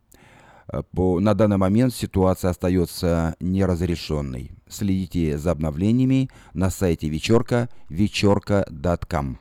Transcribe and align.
Э, 0.72 0.82
по, 0.92 1.20
на 1.20 1.34
данный 1.34 1.56
момент 1.56 1.94
ситуация 1.94 2.50
остается 2.50 3.36
неразрешенной. 3.40 4.52
Следите 4.68 5.38
за 5.38 5.52
обновлениями 5.52 6.30
на 6.52 6.70
сайте 6.70 7.08
вечерка 7.08 7.68
вечерка.com. 7.88 9.38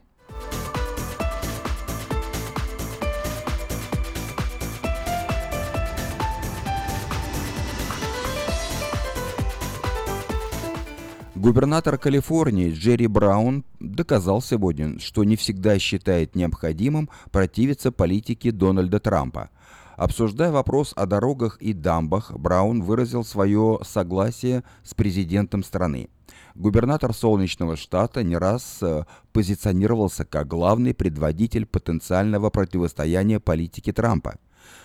Губернатор 11.36 11.98
Калифорнии 11.98 12.72
Джерри 12.72 13.08
Браун 13.08 13.66
доказал 13.82 14.42
сегодня, 14.42 14.98
что 15.00 15.26
не 15.26 15.36
всегда 15.36 15.78
считает 15.78 16.36
необходимым 16.36 17.10
противиться 17.34 17.92
политике 17.92 18.52
Дональда 18.52 19.02
Трампа– 19.02 19.50
Обсуждая 19.96 20.52
вопрос 20.52 20.94
о 20.96 21.06
дорогах 21.06 21.58
и 21.62 21.72
дамбах, 21.74 22.32
Браун 22.32 22.82
выразил 22.82 23.24
свое 23.24 23.80
согласие 23.84 24.64
с 24.84 24.94
президентом 24.94 25.64
страны. 25.64 26.10
Губернатор 26.56 27.14
Солнечного 27.14 27.76
штата 27.76 28.24
не 28.24 28.38
раз 28.38 28.80
э, 28.82 29.06
позиционировался 29.34 30.26
как 30.26 30.48
главный 30.48 30.94
предводитель 30.94 31.66
потенциального 31.66 32.50
противостояния 32.50 33.40
политике 33.40 33.92
Трампа. 33.92 34.36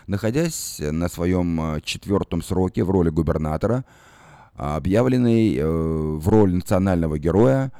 Находясь 0.06 0.78
на 0.80 1.08
своем 1.08 1.76
э, 1.76 1.80
четвертом 1.82 2.42
сроке 2.42 2.84
в 2.84 2.90
роли 2.90 3.10
губернатора, 3.10 3.84
объявленный 4.54 5.56
э, 5.56 5.66
в 5.66 6.28
роль 6.28 6.54
национального 6.54 7.18
героя, 7.18 7.72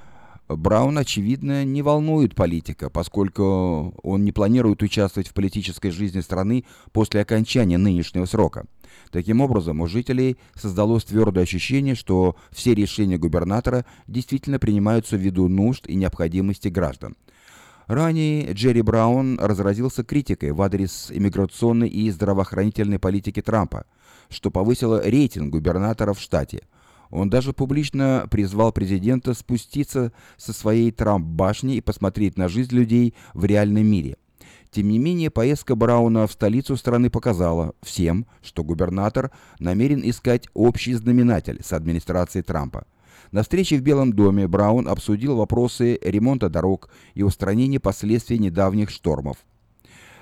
Браун, 0.48 0.96
очевидно, 0.96 1.64
не 1.64 1.82
волнует 1.82 2.34
политика, 2.34 2.88
поскольку 2.88 3.94
он 4.02 4.24
не 4.24 4.32
планирует 4.32 4.82
участвовать 4.82 5.28
в 5.28 5.34
политической 5.34 5.90
жизни 5.90 6.20
страны 6.20 6.64
после 6.92 7.20
окончания 7.20 7.76
нынешнего 7.76 8.24
срока. 8.24 8.66
Таким 9.10 9.42
образом, 9.42 9.80
у 9.80 9.86
жителей 9.86 10.38
создалось 10.54 11.04
твердое 11.04 11.44
ощущение, 11.44 11.94
что 11.94 12.36
все 12.50 12.74
решения 12.74 13.18
губернатора 13.18 13.84
действительно 14.06 14.58
принимаются 14.58 15.16
ввиду 15.16 15.48
нужд 15.48 15.86
и 15.86 15.94
необходимости 15.94 16.68
граждан. 16.68 17.16
Ранее 17.86 18.52
Джерри 18.52 18.82
Браун 18.82 19.38
разразился 19.38 20.04
критикой 20.04 20.52
в 20.52 20.60
адрес 20.62 21.10
иммиграционной 21.10 21.88
и 21.88 22.10
здравоохранительной 22.10 22.98
политики 22.98 23.40
Трампа, 23.40 23.84
что 24.30 24.50
повысило 24.50 25.02
рейтинг 25.02 25.52
губернатора 25.52 26.14
в 26.14 26.20
штате– 26.20 26.62
он 27.10 27.30
даже 27.30 27.52
публично 27.52 28.26
призвал 28.30 28.72
президента 28.72 29.34
спуститься 29.34 30.12
со 30.36 30.52
своей 30.52 30.90
Трамп-башни 30.90 31.76
и 31.76 31.80
посмотреть 31.80 32.36
на 32.36 32.48
жизнь 32.48 32.74
людей 32.74 33.14
в 33.34 33.44
реальном 33.44 33.86
мире. 33.86 34.16
Тем 34.70 34.88
не 34.88 34.98
менее, 34.98 35.30
поездка 35.30 35.74
Брауна 35.74 36.26
в 36.26 36.32
столицу 36.32 36.76
страны 36.76 37.08
показала 37.08 37.74
всем, 37.82 38.26
что 38.42 38.62
губернатор 38.62 39.30
намерен 39.58 40.02
искать 40.04 40.46
общий 40.52 40.92
знаменатель 40.94 41.60
с 41.62 41.72
администрацией 41.72 42.42
Трампа. 42.42 42.86
На 43.32 43.42
встрече 43.42 43.76
в 43.76 43.82
Белом 43.82 44.12
доме 44.12 44.46
Браун 44.46 44.88
обсудил 44.88 45.36
вопросы 45.36 45.98
ремонта 46.02 46.48
дорог 46.48 46.90
и 47.14 47.22
устранения 47.22 47.80
последствий 47.80 48.38
недавних 48.38 48.90
штормов. 48.90 49.38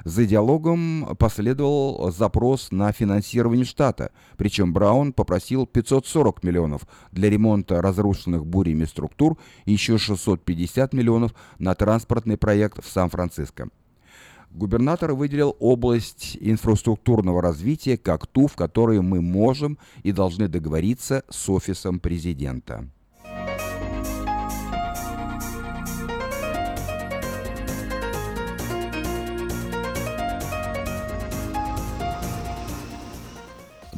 За 0.07 0.25
диалогом 0.25 1.17
последовал 1.19 2.13
запрос 2.13 2.71
на 2.71 2.93
финансирование 2.93 3.65
штата, 3.65 4.13
причем 4.37 4.73
Браун 4.73 5.13
попросил 5.13 5.67
540 5.67 6.45
миллионов 6.45 6.83
для 7.11 7.29
ремонта 7.29 7.83
разрушенных 7.83 8.47
бурями 8.47 8.85
структур 8.85 9.37
и 9.65 9.73
еще 9.73 9.99
650 9.99 10.93
миллионов 10.93 11.35
на 11.59 11.75
транспортный 11.75 12.37
проект 12.37 12.85
в 12.85 12.89
Сан-Франциско. 12.89 13.69
Губернатор 14.53 15.13
выделил 15.13 15.57
область 15.59 16.39
инфраструктурного 16.39 17.43
развития 17.43 17.97
как 17.97 18.29
ту, 18.29 18.47
в 18.47 18.55
которой 18.55 19.01
мы 19.01 19.21
можем 19.21 19.77
и 20.05 20.13
должны 20.13 20.47
договориться 20.47 21.25
с 21.29 21.49
офисом 21.49 21.99
президента. 21.99 22.89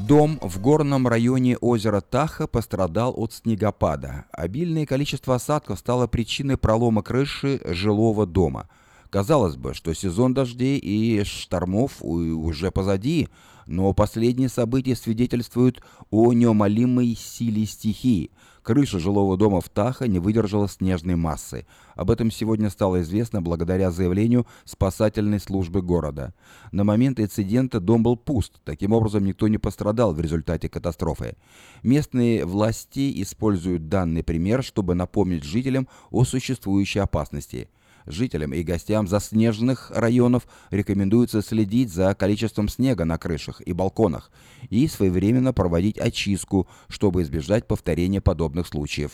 Дом 0.09 0.39
в 0.41 0.59
горном 0.59 1.07
районе 1.07 1.59
озера 1.59 2.01
Таха 2.01 2.47
пострадал 2.47 3.13
от 3.15 3.35
снегопада. 3.35 4.25
Обильное 4.33 4.87
количество 4.87 5.35
осадков 5.35 5.79
стало 5.79 6.07
причиной 6.07 6.57
пролома 6.57 7.03
крыши 7.03 7.61
жилого 7.63 8.25
дома. 8.25 8.71
Казалось 9.11 9.57
бы, 9.57 9.75
что 9.75 9.93
сезон 9.93 10.33
дождей 10.33 10.79
и 10.79 11.23
штормов 11.25 12.01
уже 12.01 12.71
позади, 12.71 13.29
но 13.67 13.93
последние 13.93 14.49
события 14.49 14.97
свидетельствуют 14.97 15.83
о 16.11 16.33
неумолимой 16.33 17.15
силе 17.15 17.67
стихии. 17.67 18.31
Крыша 18.69 18.99
жилого 18.99 19.39
дома 19.39 19.62
в 19.62 19.71
Таха 19.71 20.06
не 20.09 20.19
выдержала 20.19 20.69
снежной 20.69 21.17
массы. 21.17 21.65
Об 21.95 22.11
этом 22.11 22.31
сегодня 22.31 22.69
стало 22.69 23.01
известно 23.01 23.41
благодаря 23.41 23.91
заявлению 23.91 24.47
спасательной 24.67 25.41
службы 25.41 25.81
города. 25.81 26.34
На 26.71 26.84
момент 26.84 27.19
инцидента 27.19 27.81
дом 27.81 28.03
был 28.03 28.19
пуст, 28.19 28.61
таким 28.65 28.93
образом 28.93 29.25
никто 29.25 29.49
не 29.49 29.56
пострадал 29.56 30.12
в 30.12 30.21
результате 30.21 30.69
катастрофы. 30.69 31.39
Местные 31.83 32.45
власти 32.45 33.23
используют 33.23 33.89
данный 33.89 34.23
пример, 34.23 34.62
чтобы 34.62 34.95
напомнить 34.95 35.45
жителям 35.45 35.89
о 36.11 36.25
существующей 36.25 36.99
опасности– 36.99 37.71
Жителям 38.09 38.55
и 38.55 38.63
гостям 38.63 39.07
заснеженных 39.07 39.91
районов 39.95 40.49
рекомендуется 40.71 41.43
следить 41.43 41.93
за 41.93 42.15
количеством 42.15 42.71
снега 42.71 43.05
на 43.05 43.19
крышах 43.19 43.61
и 43.61 43.75
балконах 43.75 44.31
и 44.71 44.89
своевременно 44.89 45.53
проводить 45.53 45.99
очистку, 45.99 46.67
чтобы 46.89 47.21
избежать 47.23 47.67
повторения 47.67 48.23
подобных 48.23 48.67
случаев. 48.67 49.13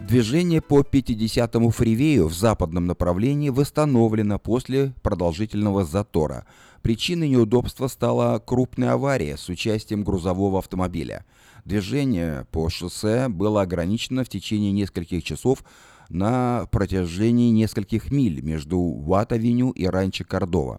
Движение 0.00 0.62
по 0.62 0.80
50-му 0.80 1.70
фривею 1.70 2.26
в 2.26 2.34
западном 2.34 2.86
направлении 2.86 3.50
восстановлено 3.50 4.40
после 4.40 4.94
продолжительного 5.02 5.84
затора– 5.84 6.44
Причиной 6.86 7.30
неудобства 7.30 7.88
стала 7.88 8.38
крупная 8.38 8.92
авария 8.92 9.36
с 9.36 9.48
участием 9.48 10.04
грузового 10.04 10.60
автомобиля. 10.60 11.26
Движение 11.64 12.46
по 12.52 12.68
шоссе 12.68 13.26
было 13.26 13.62
ограничено 13.62 14.22
в 14.22 14.28
течение 14.28 14.70
нескольких 14.70 15.24
часов 15.24 15.64
на 16.10 16.68
протяжении 16.70 17.50
нескольких 17.50 18.12
миль 18.12 18.40
между 18.40 18.78
Уат-авеню 18.78 19.72
и 19.72 19.84
Ранчо 19.84 20.24
Кордова. 20.24 20.78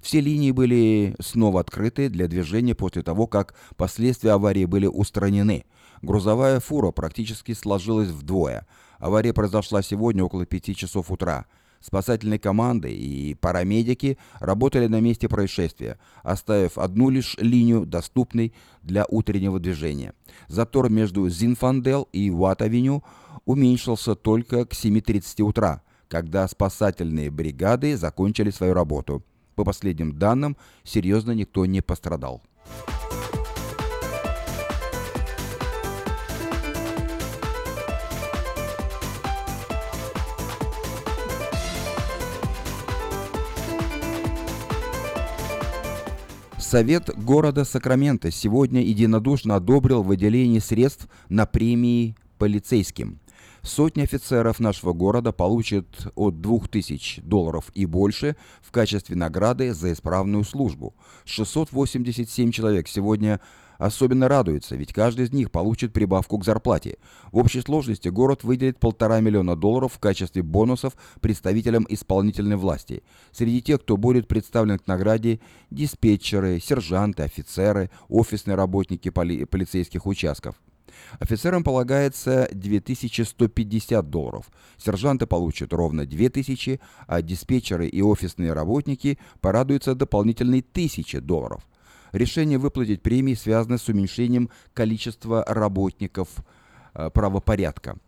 Все 0.00 0.20
линии 0.20 0.52
были 0.52 1.16
снова 1.18 1.58
открыты 1.58 2.08
для 2.08 2.28
движения 2.28 2.76
после 2.76 3.02
того, 3.02 3.26
как 3.26 3.56
последствия 3.76 4.34
аварии 4.34 4.64
были 4.64 4.86
устранены. 4.86 5.64
Грузовая 6.02 6.60
фура 6.60 6.92
практически 6.92 7.52
сложилась 7.52 8.10
вдвое. 8.10 8.64
Авария 9.00 9.32
произошла 9.32 9.82
сегодня 9.82 10.22
около 10.22 10.46
5 10.46 10.76
часов 10.76 11.10
утра. 11.10 11.46
Спасательные 11.80 12.38
команды 12.38 12.92
и 12.92 13.34
парамедики 13.34 14.18
работали 14.40 14.88
на 14.88 15.00
месте 15.00 15.28
происшествия, 15.28 15.98
оставив 16.22 16.76
одну 16.76 17.08
лишь 17.08 17.36
линию 17.38 17.86
доступной 17.86 18.52
для 18.82 19.06
утреннего 19.08 19.60
движения. 19.60 20.12
Затор 20.48 20.90
между 20.90 21.28
Зинфандел 21.28 22.08
и 22.12 22.30
Уат-авеню 22.30 23.04
уменьшился 23.44 24.14
только 24.14 24.66
к 24.66 24.72
7.30 24.72 25.42
утра, 25.42 25.82
когда 26.08 26.48
спасательные 26.48 27.30
бригады 27.30 27.96
закончили 27.96 28.50
свою 28.50 28.74
работу. 28.74 29.22
По 29.54 29.64
последним 29.64 30.18
данным, 30.18 30.56
серьезно 30.84 31.32
никто 31.32 31.64
не 31.66 31.80
пострадал. 31.80 32.42
Совет 46.70 47.08
города 47.16 47.64
Сакраменто 47.64 48.30
сегодня 48.30 48.82
единодушно 48.82 49.56
одобрил 49.56 50.02
выделение 50.02 50.60
средств 50.60 51.08
на 51.30 51.46
премии 51.46 52.14
полицейским. 52.36 53.20
Сотни 53.62 54.02
офицеров 54.02 54.60
нашего 54.60 54.92
города 54.92 55.32
получат 55.32 55.86
от 56.14 56.42
2000 56.42 57.22
долларов 57.22 57.70
и 57.72 57.86
больше 57.86 58.36
в 58.60 58.70
качестве 58.70 59.16
награды 59.16 59.72
за 59.72 59.94
исправную 59.94 60.44
службу. 60.44 60.94
687 61.24 62.50
человек 62.50 62.86
сегодня 62.86 63.40
особенно 63.78 64.28
радуются, 64.28 64.76
ведь 64.76 64.92
каждый 64.92 65.24
из 65.24 65.32
них 65.32 65.50
получит 65.50 65.92
прибавку 65.92 66.38
к 66.38 66.44
зарплате. 66.44 66.98
В 67.32 67.38
общей 67.38 67.60
сложности 67.60 68.08
город 68.08 68.44
выделит 68.44 68.78
полтора 68.78 69.20
миллиона 69.20 69.56
долларов 69.56 69.94
в 69.94 69.98
качестве 69.98 70.42
бонусов 70.42 70.94
представителям 71.20 71.86
исполнительной 71.88 72.56
власти. 72.56 73.02
Среди 73.32 73.62
тех, 73.62 73.80
кто 73.80 73.96
будет 73.96 74.28
представлен 74.28 74.78
к 74.78 74.86
награде, 74.86 75.40
диспетчеры, 75.70 76.60
сержанты, 76.60 77.22
офицеры, 77.22 77.90
офисные 78.08 78.56
работники 78.56 79.08
поли 79.08 79.44
полицейских 79.44 80.06
участков. 80.06 80.56
Офицерам 81.20 81.64
полагается 81.64 82.48
2150 82.52 84.10
долларов. 84.10 84.50
Сержанты 84.76 85.26
получат 85.26 85.72
ровно 85.72 86.06
2000, 86.06 86.80
а 87.06 87.22
диспетчеры 87.22 87.86
и 87.86 88.02
офисные 88.02 88.52
работники 88.52 89.18
порадуются 89.40 89.94
дополнительной 89.94 90.60
1000 90.60 91.20
долларов. 91.20 91.66
Решение 92.12 92.58
выплатить 92.58 93.02
премии 93.02 93.34
связано 93.34 93.78
с 93.78 93.88
уменьшением 93.88 94.50
количества 94.74 95.44
работников 95.46 96.28
э, 96.94 97.10
правопорядка. 97.10 97.98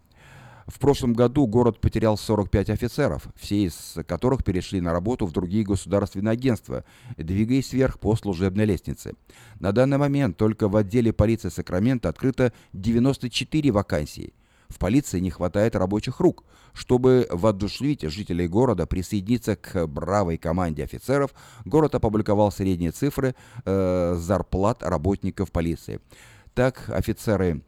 В 0.70 0.78
прошлом 0.78 1.14
году 1.14 1.46
город 1.46 1.80
потерял 1.80 2.16
45 2.16 2.70
офицеров, 2.70 3.26
все 3.34 3.64
из 3.64 3.96
которых 4.06 4.44
перешли 4.44 4.80
на 4.80 4.92
работу 4.92 5.26
в 5.26 5.32
другие 5.32 5.64
государственные 5.64 6.32
агентства, 6.32 6.84
двигаясь 7.16 7.72
вверх 7.72 7.98
по 7.98 8.14
служебной 8.14 8.66
лестнице. 8.66 9.14
На 9.58 9.72
данный 9.72 9.98
момент 9.98 10.36
только 10.36 10.68
в 10.68 10.76
отделе 10.76 11.12
полиции 11.12 11.48
Сакрамента 11.48 12.08
открыто 12.08 12.52
94 12.72 13.72
вакансии. 13.72 14.32
В 14.70 14.78
полиции 14.78 15.18
не 15.18 15.30
хватает 15.30 15.76
рабочих 15.76 16.20
рук. 16.20 16.44
Чтобы 16.72 17.26
воодушевить 17.30 18.02
жителей 18.02 18.46
города 18.46 18.86
присоединиться 18.86 19.56
к 19.56 19.86
бравой 19.88 20.38
команде 20.38 20.84
офицеров, 20.84 21.34
город 21.64 21.96
опубликовал 21.96 22.52
средние 22.52 22.92
цифры 22.92 23.34
э, 23.64 24.14
зарплат 24.16 24.82
работников 24.84 25.50
полиции. 25.50 26.00
Так, 26.54 26.88
офицеры 26.88 27.62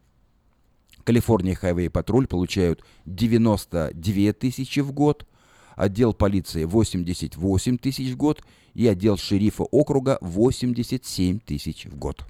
Калифорния 1.05 1.57
Хайвей 1.57 1.91
Патруль 1.91 2.29
получают 2.29 2.85
92 3.07 4.33
тысячи 4.33 4.81
в 4.81 4.93
год, 4.93 5.27
отдел 5.75 6.15
полиции 6.15 6.65
88 6.65 7.79
тысяч 7.79 8.13
в 8.13 8.17
год 8.17 8.45
и 8.75 8.87
отдел 8.87 9.17
шерифа 9.17 9.65
округа 9.65 10.19
87 10.21 11.41
тысяч 11.41 11.87
в 11.87 11.97
год. 11.97 12.25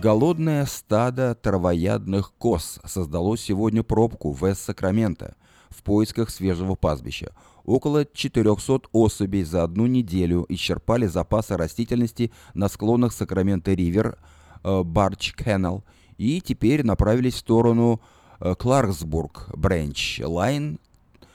Голодное 0.00 0.64
стадо 0.66 1.34
травоядных 1.34 2.32
коз 2.38 2.78
создало 2.84 3.36
сегодня 3.36 3.82
пробку 3.82 4.30
в 4.30 4.44
Эс-Сакраменто 4.44 5.34
в 5.70 5.82
поисках 5.82 6.30
свежего 6.30 6.76
пастбища. 6.76 7.34
Около 7.64 8.04
400 8.04 8.90
особей 8.92 9.42
за 9.42 9.64
одну 9.64 9.86
неделю 9.86 10.46
исчерпали 10.48 11.06
запасы 11.06 11.56
растительности 11.56 12.30
на 12.54 12.68
склонах 12.68 13.12
Sacramento 13.12 13.78
River, 13.78 14.18
э, 14.62 14.82
Barge 14.84 15.34
Canal 15.34 15.82
и 16.16 16.40
теперь 16.40 16.86
направились 16.86 17.34
в 17.34 17.38
сторону 17.38 18.00
э, 18.38 18.54
Clarksburg 18.54 19.50
Branch 19.56 20.20
Line, 20.24 20.78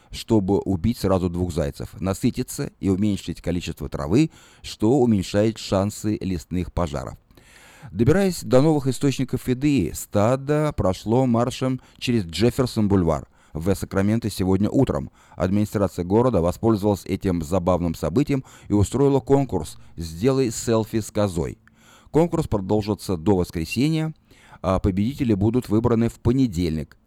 чтобы 0.10 0.60
убить 0.60 1.00
сразу 1.00 1.30
двух 1.30 1.52
зайцев, 1.52 2.00
насытиться 2.00 2.72
и 2.80 2.88
уменьшить 2.88 3.42
количество 3.42 3.90
травы, 3.90 4.32
что 4.62 5.00
уменьшает 5.00 5.58
шансы 5.58 6.18
лесных 6.22 6.72
пожаров. 6.72 7.18
Добираясь 7.92 8.44
до 8.44 8.62
новых 8.62 8.88
источников 8.88 9.48
еды, 9.48 9.92
стадо 9.94 10.74
прошло 10.76 11.26
маршем 11.26 11.82
через 11.98 12.26
Джефферсон-бульвар 12.26 13.28
в 13.54 13.74
Сакраменто 13.76 14.30
сегодня 14.30 14.70
утром. 14.70 15.12
Администрация 15.36 16.04
города 16.04 16.42
воспользовалась 16.42 17.06
этим 17.06 17.42
забавным 17.44 17.96
событием 17.96 18.44
и 18.68 18.74
устроила 18.74 19.20
конкурс 19.20 19.78
«Сделай 19.96 20.52
селфи 20.52 21.02
с 21.02 21.12
козой». 21.12 21.60
Конкурс 22.12 22.48
продолжится 22.48 23.18
до 23.18 23.36
воскресенья, 23.36 24.14
а 24.62 24.80
победители 24.80 25.34
будут 25.34 25.70
выбраны 25.70 26.10
в 26.10 26.20
понедельник. 26.20 26.98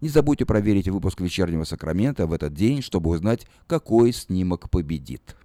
Не 0.00 0.08
забудьте 0.08 0.46
проверить 0.46 0.88
выпуск 0.88 1.20
«Вечернего 1.20 1.64
Сакрамента» 1.64 2.26
в 2.26 2.32
этот 2.32 2.54
день, 2.54 2.82
чтобы 2.82 3.10
узнать, 3.10 3.46
какой 3.66 4.12
снимок 4.12 4.70
победит. 4.70 5.36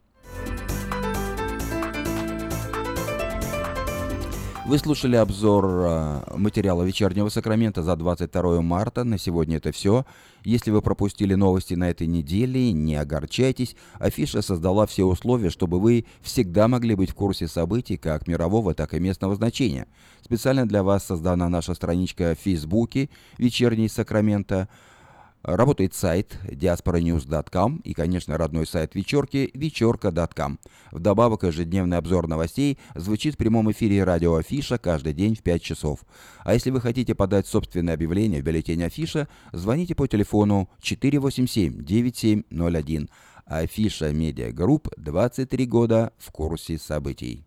Вы 4.68 4.80
слушали 4.80 5.16
обзор 5.16 5.66
э, 5.68 6.22
материала 6.38 6.82
«Вечернего 6.82 7.30
Сакрамента» 7.30 7.84
за 7.84 7.96
22 7.96 8.64
марта. 8.64 9.04
На 9.04 9.20
сегодня 9.20 9.58
это 9.58 9.72
все. 9.72 10.08
Если 10.44 10.72
вы 10.72 10.82
пропустили 10.82 11.36
новости 11.36 11.76
на 11.76 11.92
этой 11.92 12.08
неделе, 12.08 12.72
не 12.72 12.96
огорчайтесь. 12.96 13.76
Афиша 14.00 14.42
создала 14.42 14.88
все 14.88 15.04
условия, 15.04 15.52
чтобы 15.52 15.80
вы 15.80 16.06
всегда 16.22 16.68
могли 16.68 16.96
быть 16.96 17.12
в 17.12 17.14
курсе 17.14 17.48
событий 17.48 17.96
как 17.96 18.28
мирового, 18.28 18.74
так 18.74 18.96
и 18.96 19.00
местного 19.00 19.36
значения. 19.36 19.86
Специально 20.24 20.68
для 20.68 20.82
вас 20.82 21.06
создана 21.06 21.48
наша 21.48 21.76
страничка 21.76 22.34
в 22.34 22.44
Фейсбуке 22.44 23.12
«Вечерний 23.38 23.88
Сакраменто». 23.88 24.68
Работает 25.46 25.94
сайт 25.94 26.38
diasporanews.com 26.46 27.82
и, 27.84 27.94
конечно, 27.94 28.36
родной 28.36 28.66
сайт 28.66 28.96
вечерки 28.96 29.52
вечерка.com. 29.54 30.58
Вдобавок, 30.92 31.44
ежедневный 31.44 31.98
обзор 31.98 32.28
новостей 32.28 32.80
звучит 32.96 33.36
в 33.36 33.38
прямом 33.38 33.72
эфире 33.72 34.04
радио 34.04 34.38
Афиша 34.38 34.80
каждый 34.80 35.14
день 35.14 35.36
в 35.36 35.44
5 35.44 35.62
часов. 35.62 36.00
А 36.44 36.56
если 36.56 36.72
вы 36.72 36.82
хотите 36.82 37.14
подать 37.14 37.46
собственное 37.46 37.94
объявление 37.94 38.42
в 38.42 38.44
бюллетень 38.44 38.84
Афиша, 38.84 39.28
звоните 39.54 39.94
по 39.94 40.08
телефону 40.08 40.68
487-9701. 40.82 43.08
Афиша 43.46 44.12
Медиа 44.12 44.52
Групп 44.52 44.88
23 44.98 45.68
года 45.68 46.12
в 46.18 46.32
курсе 46.32 46.80
событий. 46.80 47.46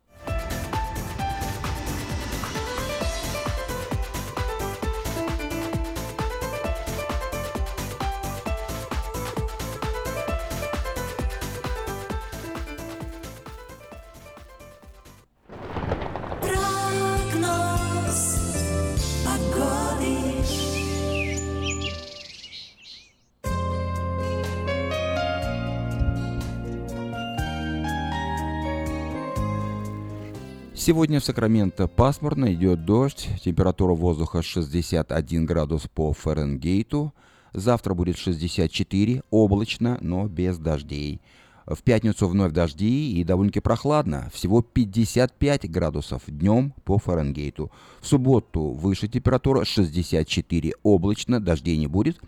Сегодня 30.89 31.21
в 31.21 31.25
Сакраменто 31.25 31.87
пасмурно, 31.87 32.55
идет 32.55 32.87
дождь, 32.87 33.29
температура 33.45 33.93
воздуха 33.93 34.41
61 34.41 35.45
градус 35.45 35.87
по 35.87 36.15
Фаренгейту. 36.15 37.13
Завтра 37.53 37.93
будет 37.93 38.17
64, 38.17 39.23
облачно, 39.29 39.99
но 40.01 40.27
без 40.29 40.57
дождей. 40.57 41.21
В 41.67 41.83
пятницу 41.83 42.27
вновь 42.27 42.53
дожди 42.53 43.13
и 43.13 43.23
довольно-таки 43.23 43.61
прохладно, 43.61 44.31
всего 44.33 44.63
55 44.63 45.71
градусов 45.71 46.23
днем 46.27 46.73
по 46.85 46.97
Фаренгейту. 46.97 47.71
В 48.01 48.07
субботу 48.07 48.71
выше 48.71 49.09
температура 49.09 49.67
64, 49.67 50.73
облачно, 50.83 51.39
дождей 51.39 51.77
не 51.77 51.87
будет. 51.87 52.19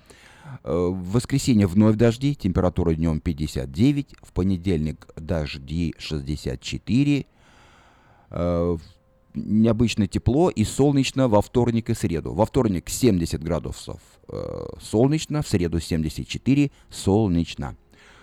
Э, 0.64 0.70
в 0.70 1.12
воскресенье 1.12 1.66
вновь 1.66 1.96
дожди, 1.96 2.34
температура 2.34 2.92
днем 2.92 3.20
59, 3.20 4.16
в 4.20 4.34
понедельник 4.34 5.08
дожди 5.16 5.94
64, 5.96 7.20
э, 7.20 7.24
необычно 9.34 10.06
тепло 10.06 10.50
и 10.50 10.64
солнечно 10.64 11.28
во 11.28 11.40
вторник 11.42 11.90
и 11.90 11.94
среду. 11.94 12.32
Во 12.32 12.46
вторник 12.46 12.88
70 12.88 13.42
градусов 13.42 14.00
э, 14.28 14.66
солнечно, 14.80 15.42
в 15.42 15.48
среду 15.48 15.80
74 15.80 16.70
солнечно. 16.90 17.76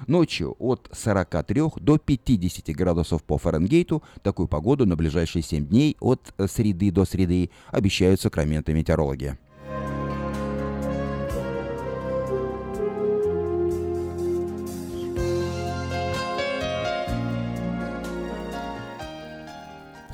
Ночью 0.06 0.56
от 0.60 0.90
43 0.92 1.62
до 1.78 1.98
50 1.98 2.76
градусов 2.76 3.24
по 3.24 3.38
Фаренгейту. 3.38 4.04
Такую 4.22 4.48
погоду 4.48 4.86
на 4.86 4.96
ближайшие 4.96 5.42
7 5.42 5.66
дней 5.68 5.98
от 6.00 6.34
среды 6.48 6.92
до 6.92 7.06
среды 7.06 7.50
обещают 7.72 8.22
сакраменты 8.22 8.74
метеорологи. 8.74 9.38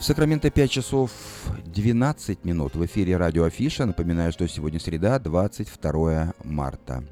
В 0.04 0.06
Сакраменто 0.06 0.52
5 0.52 0.70
часов 0.70 1.12
12 1.64 2.44
минут. 2.44 2.76
В 2.76 2.86
эфире 2.86 3.16
радио 3.16 3.46
Афиша. 3.46 3.86
Напоминаю, 3.86 4.34
что 4.34 4.46
сегодня 4.50 4.78
среда, 4.78 5.18
22 5.18 6.34
марта. 6.44 7.06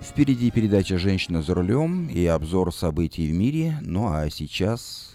Впереди 0.00 0.50
передача 0.50 0.98
«Женщина 0.98 1.40
за 1.40 1.54
рулем» 1.54 2.08
и 2.08 2.26
обзор 2.26 2.74
событий 2.74 3.28
в 3.28 3.32
мире. 3.32 3.78
Ну 3.80 4.08
а 4.12 4.28
сейчас 4.28 5.14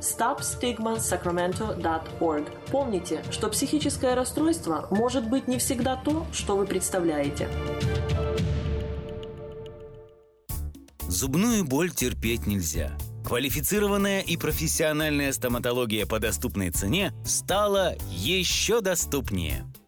stopstigmasacramento.org. 0.00 2.48
Помните, 2.70 3.22
что 3.30 3.48
психическое 3.48 4.14
расстройство 4.14 4.86
может 4.90 5.28
быть 5.28 5.48
не 5.48 5.58
всегда 5.58 5.96
то, 5.96 6.26
что 6.32 6.56
вы 6.56 6.66
представляете. 6.66 7.48
Зубную 11.08 11.64
боль 11.64 11.90
терпеть 11.90 12.46
нельзя. 12.46 12.92
Квалифицированная 13.24 14.20
и 14.20 14.36
профессиональная 14.36 15.32
стоматология 15.32 16.06
по 16.06 16.18
доступной 16.18 16.70
цене 16.70 17.12
стала 17.24 17.94
еще 18.10 18.80
доступнее– 18.80 19.66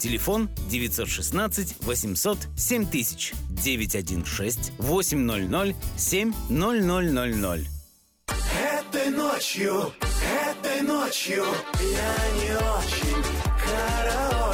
Телефон 0.00 0.48
916 0.70 1.76
800 1.82 2.38
7000 2.56 3.34
916 3.50 4.72
800 4.78 5.74
7000. 5.98 7.66
Этой 8.26 9.10
ночью, 9.10 9.92
этой 10.48 10.80
ночью 10.80 11.44
я 11.78 12.14
не 12.34 12.56
очень 12.56 13.22
караочен. 13.62 14.39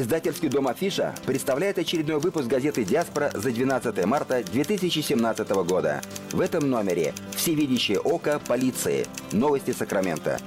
Издательский 0.00 0.48
дом 0.48 0.68
«Афиша» 0.68 1.12
представляет 1.26 1.76
очередной 1.76 2.20
выпуск 2.20 2.46
газеты 2.46 2.84
«Диаспора» 2.84 3.32
за 3.34 3.50
12 3.50 4.06
марта 4.06 4.44
2017 4.44 5.50
года. 5.66 6.00
В 6.30 6.40
этом 6.40 6.70
номере 6.70 7.12
«Всевидящее 7.34 7.98
око 7.98 8.40
полиции. 8.46 9.08
Новости 9.32 9.72
Сакрамента». 9.72 10.38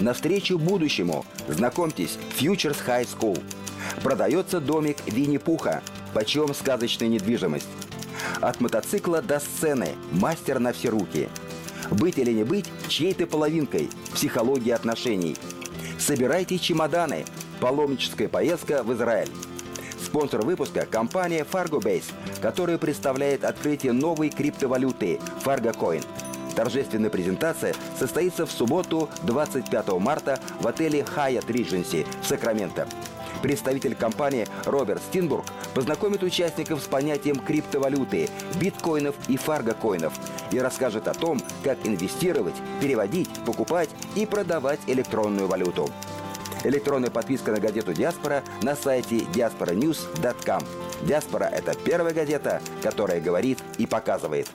Навстречу 0.00 0.58
будущему. 0.58 1.24
Знакомьтесь, 1.46 2.18
Futures 2.36 2.78
High 2.84 3.06
School. 3.06 3.40
Продается 4.02 4.58
домик 4.58 4.96
Винни-Пуха. 5.06 5.84
Почем 6.12 6.52
сказочная 6.52 7.06
недвижимость. 7.06 7.68
От 8.40 8.60
мотоцикла 8.60 9.22
до 9.22 9.38
сцены. 9.38 9.90
Мастер 10.10 10.58
на 10.58 10.72
все 10.72 10.88
руки. 10.88 11.28
Быть 11.92 12.18
или 12.18 12.32
не 12.32 12.42
быть 12.42 12.66
чьей-то 12.88 13.28
половинкой. 13.28 13.88
Психология 14.12 14.74
отношений. 14.74 15.36
Собирайте 15.96 16.58
чемоданы– 16.58 17.24
Паломническая 17.60 18.28
поездка 18.28 18.82
в 18.82 18.92
Израиль. 18.92 19.30
Спонсор 20.02 20.44
выпуска– 20.44 20.86
компания 20.90 21.44
FargoBase, 21.50 22.12
которая 22.42 22.76
представляет 22.76 23.44
открытие 23.44 23.92
новой 23.92 24.28
криптовалюты 24.28 25.18
FargoCoin. 25.44 26.04
Торжественная 26.54 27.10
презентация 27.10 27.74
состоится 27.98 28.46
в 28.46 28.52
субботу 28.52 29.08
25 29.24 29.88
марта 29.98 30.38
в 30.60 30.68
отеле 30.68 31.00
Hyatt 31.00 31.46
Regency 31.46 32.06
в 32.22 32.26
Сакраменто. 32.26 32.86
Представитель 33.42 33.94
компании 33.94 34.46
Роберт 34.64 35.02
Стинбург 35.02 35.44
познакомит 35.74 36.22
участников 36.22 36.82
с 36.82 36.86
понятием 36.86 37.36
криптовалюты, 37.36 38.28
биткоинов 38.58 39.14
и 39.28 39.36
фаргокоинов 39.36 40.14
и 40.50 40.58
расскажет 40.58 41.08
о 41.08 41.14
том, 41.14 41.40
как 41.62 41.78
инвестировать, 41.86 42.54
переводить, 42.80 43.30
покупать 43.44 43.90
и 44.14 44.24
продавать 44.26 44.80
электронную 44.86 45.48
валюту. 45.48 45.90
Электронная 46.66 47.10
подписка 47.10 47.52
на 47.52 47.60
газету 47.60 47.94
«Диаспора» 47.94 48.42
на 48.60 48.74
сайте 48.74 49.18
diasporanews.com. 49.18 50.64
«Диаспора»— 51.02 51.44
это 51.52 51.74
первая 51.74 52.12
газета, 52.12 52.60
которая 52.82 53.20
говорит 53.20 53.58
и 53.78 53.86
показывает. 53.86 54.48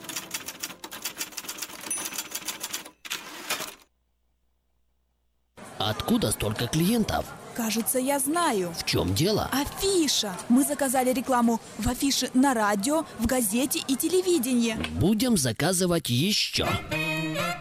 Откуда 5.78 6.32
столько 6.32 6.66
клиентов? 6.66 7.24
Кажется, 7.56 7.98
я 7.98 8.18
знаю. 8.18 8.74
В 8.78 8.84
чем 8.84 9.14
дело? 9.14 9.48
Афиша. 9.50 10.34
Мы 10.50 10.64
заказали 10.64 11.14
рекламу 11.14 11.62
в 11.78 11.88
афише 11.88 12.28
на 12.34 12.52
радио, 12.52 13.04
в 13.18 13.26
газете 13.26 13.82
и 13.88 13.96
телевидении. 13.96 14.76
Будем 14.98 15.38
заказывать 15.38 16.10
еще. 16.10 16.68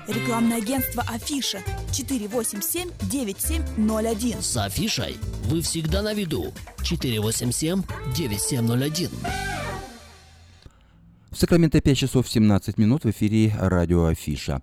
Рекламное 0.07 0.57
агентство 0.57 1.05
Афиша 1.09 1.61
487-9701. 1.91 4.41
С 4.41 4.57
афишей 4.57 5.17
вы 5.45 5.61
всегда 5.61 6.01
на 6.01 6.13
виду. 6.13 6.51
487-9701. 6.79 9.09
В 11.31 11.37
Сакраменто 11.37 11.79
5 11.79 11.97
часов 11.97 12.29
17 12.29 12.77
минут 12.77 13.05
в 13.05 13.09
эфире 13.09 13.55
радио 13.57 14.05
Афиша. 14.05 14.61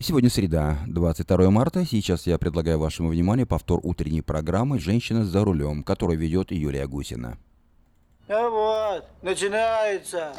Сегодня 0.00 0.30
среда, 0.30 0.78
22 0.86 1.50
марта. 1.50 1.84
Сейчас 1.84 2.26
я 2.26 2.38
предлагаю 2.38 2.78
вашему 2.78 3.10
вниманию 3.10 3.46
повтор 3.46 3.80
утренней 3.82 4.22
программы 4.22 4.78
«Женщина 4.78 5.24
за 5.24 5.44
рулем», 5.44 5.82
которую 5.82 6.18
ведет 6.18 6.50
Юлия 6.50 6.86
Гусина. 6.86 7.36
А 8.28 8.48
вот, 8.48 9.04
начинается. 9.20 10.32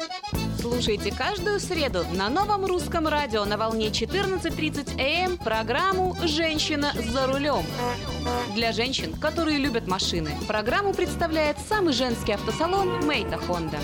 Слушайте 0.64 1.12
каждую 1.14 1.60
среду 1.60 2.06
на 2.14 2.30
новом 2.30 2.64
русском 2.64 3.06
радио 3.06 3.44
на 3.44 3.58
волне 3.58 3.88
14.30 3.88 4.94
АМ 4.98 5.32
эм 5.32 5.36
программу 5.36 6.16
«Женщина 6.22 6.90
за 7.12 7.26
рулем». 7.26 7.66
Для 8.54 8.72
женщин, 8.72 9.12
которые 9.12 9.58
любят 9.58 9.86
машины, 9.86 10.30
программу 10.48 10.94
представляет 10.94 11.58
самый 11.68 11.92
женский 11.92 12.32
автосалон 12.32 13.04
«Мейта 13.04 13.36
Хонда». 13.36 13.76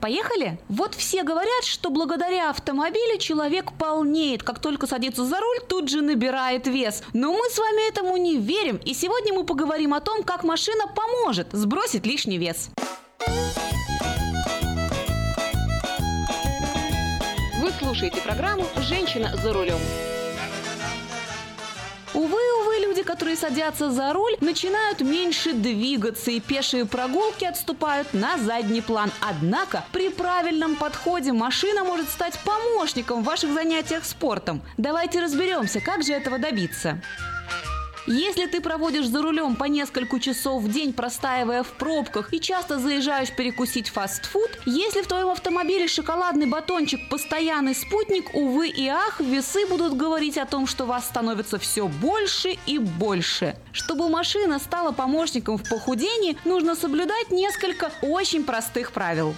Поехали? 0.00 0.58
Вот 0.68 0.96
все 0.96 1.22
говорят, 1.22 1.62
что 1.62 1.90
благодаря 1.90 2.50
автомобилю 2.50 3.16
человек 3.18 3.70
полнеет. 3.78 4.42
Как 4.42 4.58
только 4.58 4.88
садится 4.88 5.24
за 5.24 5.38
руль, 5.38 5.60
тут 5.68 5.90
же 5.90 6.02
набирает 6.02 6.66
вес. 6.66 7.04
Но 7.12 7.32
мы 7.32 7.48
с 7.50 7.56
вами 7.56 7.88
этому 7.88 8.16
не 8.16 8.36
верим. 8.36 8.80
И 8.84 8.92
сегодня 8.94 9.32
мы 9.32 9.44
поговорим 9.44 9.94
о 9.94 10.00
том, 10.00 10.24
как 10.24 10.42
машина 10.42 10.88
поможет 10.88 11.52
сбросить 11.52 12.04
лишний 12.04 12.36
вес. 12.36 12.70
Слушаете 17.94 18.20
программу 18.22 18.64
«Женщина 18.78 19.36
за 19.36 19.52
рулем». 19.52 19.78
Увы, 22.12 22.40
увы, 22.60 22.78
люди, 22.80 23.04
которые 23.04 23.36
садятся 23.36 23.92
за 23.92 24.12
руль, 24.12 24.36
начинают 24.40 25.00
меньше 25.00 25.52
двигаться, 25.52 26.32
и 26.32 26.40
пешие 26.40 26.86
прогулки 26.86 27.44
отступают 27.44 28.12
на 28.12 28.36
задний 28.36 28.80
план. 28.80 29.12
Однако 29.20 29.84
при 29.92 30.08
правильном 30.08 30.74
подходе 30.74 31.32
машина 31.32 31.84
может 31.84 32.08
стать 32.08 32.36
помощником 32.40 33.22
в 33.22 33.26
ваших 33.26 33.52
занятиях 33.54 34.04
спортом. 34.04 34.60
Давайте 34.76 35.20
разберемся, 35.20 35.80
как 35.80 36.02
же 36.02 36.14
этого 36.14 36.38
добиться. 36.38 37.00
Если 38.06 38.44
ты 38.44 38.60
проводишь 38.60 39.06
за 39.06 39.22
рулем 39.22 39.56
по 39.56 39.64
несколько 39.64 40.20
часов 40.20 40.62
в 40.62 40.70
день, 40.70 40.92
простаивая 40.92 41.62
в 41.62 41.72
пробках 41.72 42.34
и 42.34 42.40
часто 42.40 42.78
заезжаешь 42.78 43.34
перекусить 43.34 43.88
фастфуд, 43.88 44.50
если 44.66 45.00
в 45.00 45.06
твоем 45.06 45.28
автомобиле 45.28 45.88
шоколадный 45.88 46.44
батончик 46.44 47.08
постоянный 47.08 47.74
спутник, 47.74 48.34
увы 48.34 48.68
и 48.68 48.88
ах, 48.88 49.20
весы 49.20 49.66
будут 49.66 49.96
говорить 49.96 50.36
о 50.36 50.44
том, 50.44 50.66
что 50.66 50.84
вас 50.84 51.06
становится 51.06 51.58
все 51.58 51.88
больше 51.88 52.58
и 52.66 52.76
больше. 52.76 53.56
Чтобы 53.72 54.10
машина 54.10 54.58
стала 54.58 54.92
помощником 54.92 55.56
в 55.56 55.66
похудении, 55.66 56.36
нужно 56.44 56.76
соблюдать 56.76 57.30
несколько 57.30 57.90
очень 58.02 58.44
простых 58.44 58.92
правил 58.92 59.34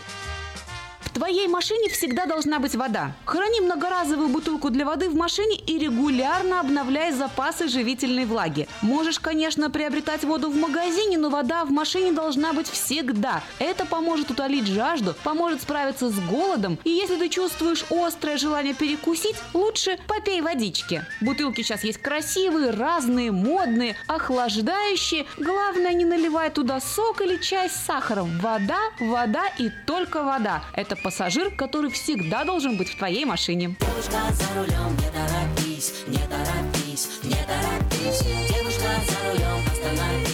твоей 1.16 1.48
машине 1.48 1.88
всегда 1.88 2.26
должна 2.26 2.58
быть 2.58 2.74
вода. 2.74 3.12
Храни 3.24 3.60
многоразовую 3.60 4.28
бутылку 4.28 4.68
для 4.68 4.84
воды 4.84 5.08
в 5.08 5.14
машине 5.14 5.56
и 5.56 5.78
регулярно 5.78 6.60
обновляй 6.60 7.10
запасы 7.12 7.68
живительной 7.68 8.26
влаги. 8.26 8.68
Можешь, 8.82 9.18
конечно, 9.18 9.70
приобретать 9.70 10.24
воду 10.24 10.50
в 10.50 10.56
магазине, 10.56 11.16
но 11.16 11.30
вода 11.30 11.64
в 11.64 11.70
машине 11.70 12.12
должна 12.12 12.52
быть 12.52 12.68
всегда. 12.68 13.42
Это 13.58 13.86
поможет 13.86 14.30
утолить 14.30 14.66
жажду, 14.66 15.14
поможет 15.24 15.62
справиться 15.62 16.10
с 16.10 16.18
голодом. 16.20 16.78
И 16.84 16.90
если 16.90 17.16
ты 17.16 17.30
чувствуешь 17.30 17.86
острое 17.90 18.36
желание 18.36 18.74
перекусить, 18.74 19.36
лучше 19.54 19.98
попей 20.06 20.42
водички. 20.42 21.02
Бутылки 21.22 21.62
сейчас 21.62 21.82
есть 21.82 21.98
красивые, 22.02 22.72
разные, 22.72 23.32
модные, 23.32 23.96
охлаждающие. 24.06 25.24
Главное, 25.38 25.94
не 25.94 26.04
наливай 26.04 26.50
туда 26.50 26.78
сок 26.78 27.22
или 27.22 27.38
чай 27.38 27.70
с 27.70 27.86
сахаром. 27.86 28.38
Вода, 28.40 28.80
вода 29.00 29.44
и 29.58 29.70
только 29.86 30.22
вода. 30.22 30.62
Это 30.74 30.94
пассажир, 31.06 31.52
который 31.52 31.88
всегда 31.88 32.42
должен 32.42 32.76
быть 32.76 32.88
в 32.88 32.96
твоей 32.96 33.24
машине. 33.24 33.76
Девушка 33.78 34.22
за 34.32 34.58
рулем, 34.58 34.90
не 34.96 35.08
торопись, 35.12 35.92
не 36.08 36.18
торопись, 36.18 37.20
не 37.22 37.36
торопись. 37.46 38.22
Девушка 38.52 38.88
за 39.06 39.30
рулем, 39.30 39.62
остановись, 39.70 40.25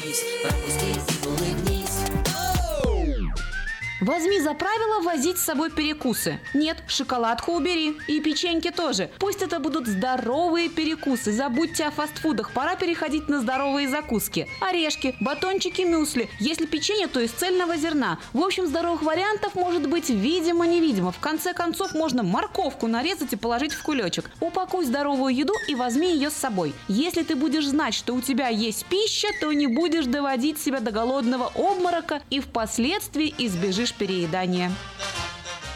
Возьми 4.02 4.40
за 4.40 4.52
правило 4.54 5.00
возить 5.02 5.38
с 5.38 5.44
собой 5.44 5.70
перекусы. 5.70 6.40
Нет, 6.54 6.78
шоколадку 6.88 7.52
убери. 7.52 7.96
И 8.08 8.18
печеньки 8.20 8.72
тоже. 8.72 9.08
Пусть 9.20 9.42
это 9.42 9.60
будут 9.60 9.86
здоровые 9.86 10.68
перекусы. 10.68 11.30
Забудьте 11.30 11.84
о 11.84 11.92
фастфудах. 11.92 12.50
Пора 12.50 12.74
переходить 12.74 13.28
на 13.28 13.40
здоровые 13.40 13.88
закуски. 13.88 14.48
Орешки, 14.60 15.14
батончики, 15.20 15.82
мюсли. 15.82 16.28
Если 16.40 16.66
печенье, 16.66 17.06
то 17.06 17.20
из 17.20 17.30
цельного 17.30 17.76
зерна. 17.76 18.18
В 18.32 18.42
общем, 18.42 18.66
здоровых 18.66 19.02
вариантов 19.02 19.54
может 19.54 19.88
быть 19.88 20.10
видимо-невидимо. 20.10 21.12
В 21.12 21.20
конце 21.20 21.52
концов, 21.52 21.94
можно 21.94 22.24
морковку 22.24 22.88
нарезать 22.88 23.32
и 23.34 23.36
положить 23.36 23.72
в 23.72 23.84
кулечек. 23.84 24.28
Упакуй 24.40 24.84
здоровую 24.84 25.32
еду 25.32 25.54
и 25.68 25.76
возьми 25.76 26.12
ее 26.12 26.30
с 26.30 26.34
собой. 26.34 26.74
Если 26.88 27.22
ты 27.22 27.36
будешь 27.36 27.68
знать, 27.68 27.94
что 27.94 28.16
у 28.16 28.20
тебя 28.20 28.48
есть 28.48 28.84
пища, 28.86 29.28
то 29.40 29.52
не 29.52 29.68
будешь 29.68 30.06
доводить 30.06 30.60
себя 30.60 30.80
до 30.80 30.90
голодного 30.90 31.52
обморока 31.54 32.20
и 32.30 32.40
впоследствии 32.40 33.32
избежишь 33.38 33.91
избежишь 33.92 33.98
переедания. 33.98 34.72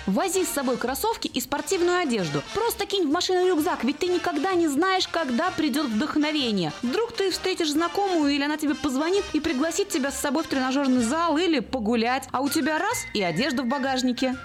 Вози 0.06 0.44
с 0.44 0.50
собой 0.50 0.76
кроссовки 0.76 1.26
и 1.26 1.40
спортивную 1.40 1.98
одежду. 1.98 2.40
Просто 2.54 2.86
кинь 2.86 3.08
в 3.08 3.12
машину 3.12 3.44
рюкзак, 3.48 3.82
ведь 3.82 3.98
ты 3.98 4.06
никогда 4.06 4.54
не 4.54 4.68
знаешь, 4.68 5.08
когда 5.08 5.50
придет 5.50 5.86
вдохновение. 5.86 6.72
Вдруг 6.82 7.12
ты 7.12 7.30
встретишь 7.32 7.72
знакомую 7.72 8.32
или 8.32 8.44
она 8.44 8.56
тебе 8.56 8.76
позвонит 8.76 9.24
и 9.32 9.40
пригласит 9.40 9.88
тебя 9.88 10.12
с 10.12 10.20
собой 10.20 10.44
в 10.44 10.46
тренажерный 10.46 11.02
зал 11.02 11.36
или 11.38 11.58
погулять, 11.58 12.28
а 12.30 12.40
у 12.40 12.48
тебя 12.48 12.78
раз 12.78 13.04
и 13.14 13.22
одежда 13.22 13.64
в 13.64 13.66
багажнике. 13.66 14.36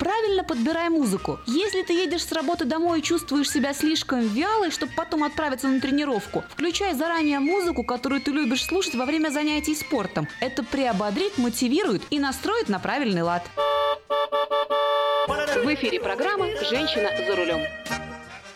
Правильно 0.00 0.44
подбирай 0.44 0.88
музыку. 0.88 1.38
Если 1.46 1.82
ты 1.82 1.92
едешь 1.92 2.24
с 2.24 2.32
работы 2.32 2.64
домой 2.64 3.00
и 3.00 3.02
чувствуешь 3.02 3.50
себя 3.50 3.74
слишком 3.74 4.20
вялой, 4.20 4.70
чтобы 4.70 4.92
потом 4.96 5.24
отправиться 5.24 5.68
на 5.68 5.78
тренировку, 5.78 6.42
включай 6.48 6.94
заранее 6.94 7.38
музыку, 7.38 7.84
которую 7.84 8.22
ты 8.22 8.30
любишь 8.30 8.64
слушать 8.64 8.94
во 8.94 9.04
время 9.04 9.28
занятий 9.28 9.74
спортом. 9.74 10.26
Это 10.40 10.62
приободрит, 10.62 11.36
мотивирует 11.36 12.02
и 12.08 12.18
настроит 12.18 12.70
на 12.70 12.78
правильный 12.78 13.20
лад. 13.20 13.42
В 15.28 15.74
эфире 15.74 16.00
программа 16.00 16.46
«Женщина 16.70 17.10
за 17.26 17.36
рулем». 17.36 18.09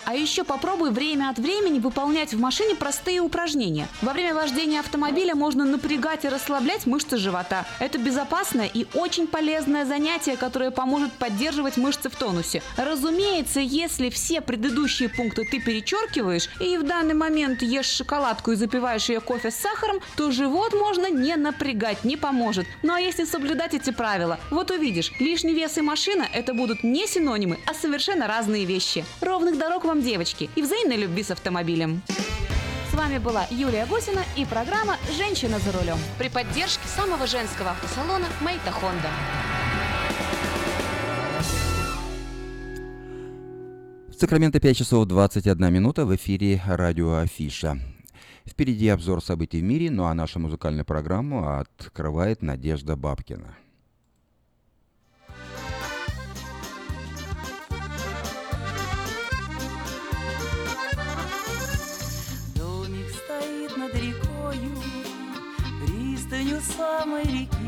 А 0.07 0.15
еще 0.15 0.45
попробуй 0.45 0.91
время 0.91 1.31
от 1.31 1.39
времени 1.39 1.79
выполнять 1.79 2.35
в 2.35 2.41
машине 2.41 2.75
простые 2.75 3.21
упражнения. 3.21 3.89
Во 4.03 4.13
время 4.13 4.35
вождения 4.35 4.81
автомобиля 4.81 5.35
можно 5.35 5.65
напрягать 5.65 6.25
и 6.25 6.29
расслаблять 6.29 6.87
мышцы 6.87 7.17
живота. 7.17 7.65
Это 7.81 7.99
безопасное 7.99 8.71
и 8.73 8.87
очень 8.95 9.27
полезное 9.27 9.87
занятие, 9.87 10.37
которое 10.37 10.71
поможет 10.71 11.13
поддерживать 11.13 11.77
мышцы 11.77 12.11
в 12.11 12.17
тонусе. 12.17 12.63
Разумеется, 12.77 13.61
если 13.61 14.11
все 14.11 14.41
предыдущие 14.41 15.09
пункты 15.09 15.45
ты 15.51 15.61
перечеркиваешь 15.61 16.51
и 16.61 16.77
в 16.77 16.83
данный 16.83 17.15
момент 17.15 17.63
ешь 17.63 17.87
шоколадку 17.87 18.53
и 18.53 18.57
запиваешь 18.57 19.09
ее 19.09 19.21
кофе 19.21 19.51
с 19.51 19.57
сахаром, 19.57 20.01
то 20.17 20.31
живот 20.31 20.75
можно 20.75 21.11
не 21.11 21.37
напрягать, 21.37 22.05
не 22.05 22.17
поможет. 22.17 22.67
Ну 22.83 22.93
а 22.93 23.01
если 23.01 23.25
соблюдать 23.25 23.75
эти 23.75 23.91
правила, 23.91 24.39
вот 24.51 24.71
увидишь, 24.71 25.13
лишний 25.19 25.55
вес 25.55 25.79
и 25.79 25.81
машина 25.81 26.27
это 26.33 26.53
будут 26.53 26.85
не 26.85 27.07
синонимы, 27.07 27.59
а 27.67 27.75
совершенно 27.75 28.27
разные 28.27 28.65
вещи. 28.65 29.05
Ровных 29.21 29.59
дорог 29.59 29.85
вам 29.85 29.94
вам, 29.95 30.03
девочки, 30.03 30.51
и 30.57 30.63
взаимной 30.63 30.97
любви 30.97 31.23
с 31.23 31.31
автомобилем. 31.31 32.03
С 32.91 32.95
вами 32.95 33.19
была 33.19 33.47
Юлия 33.51 33.87
Гусина 33.87 34.25
и 34.37 34.45
программа 34.45 34.97
«Женщина 35.17 35.61
за 35.61 35.71
рулем» 35.71 35.99
при 36.19 36.29
поддержке 36.29 36.87
самого 36.89 37.29
женского 37.29 37.71
автосалона 37.71 38.27
«Мейта 38.41 38.73
Хонда». 38.73 39.09
В 44.09 44.15
Сакраменто 44.15 44.59
5 44.59 44.77
часов 44.77 45.07
21 45.07 45.73
минута 45.73 46.07
в 46.07 46.15
эфире 46.17 46.61
радио 46.67 47.19
Афиша. 47.19 47.79
Впереди 48.45 48.89
обзор 48.89 49.23
событий 49.23 49.61
в 49.61 49.65
мире, 49.65 49.91
ну 49.91 50.07
а 50.07 50.15
нашу 50.15 50.41
музыкальную 50.41 50.85
программу 50.85 51.59
открывает 51.59 52.43
Надежда 52.43 52.97
Бабкина. 52.97 53.57
самой 67.04 67.24
реки 67.24 67.63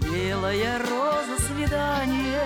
Белая 0.00 0.78
роза 0.78 1.38
свидания, 1.46 2.44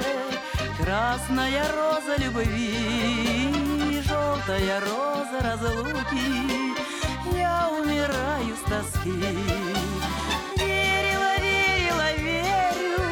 красная 0.79 1.65
роза 1.73 2.17
любви, 2.19 4.03
желтая 4.07 4.81
роза 4.81 5.41
разлуки. 5.41 6.75
Я 7.35 7.71
умираю 7.71 8.55
с 8.55 8.69
тоски. 8.69 9.13
Верила, 10.57 11.35
верила, 11.41 12.13
верю, 12.19 13.03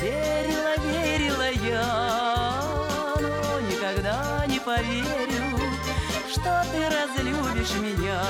верила, 0.00 0.74
верила 0.86 1.50
я, 1.68 2.62
но 3.20 3.60
никогда 3.60 4.44
не 4.46 4.58
поверю, 4.58 5.44
что 6.32 6.64
ты 6.72 6.88
разлюбишь 6.88 7.74
меня. 7.74 8.22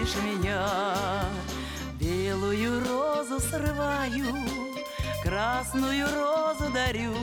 Разлюбишь 0.00 0.14
меня. 0.22 0.66
Белую 2.00 2.80
розу 2.84 3.40
срываю, 3.40 4.34
красную 5.22 6.06
розу 6.06 6.72
дарю, 6.72 7.14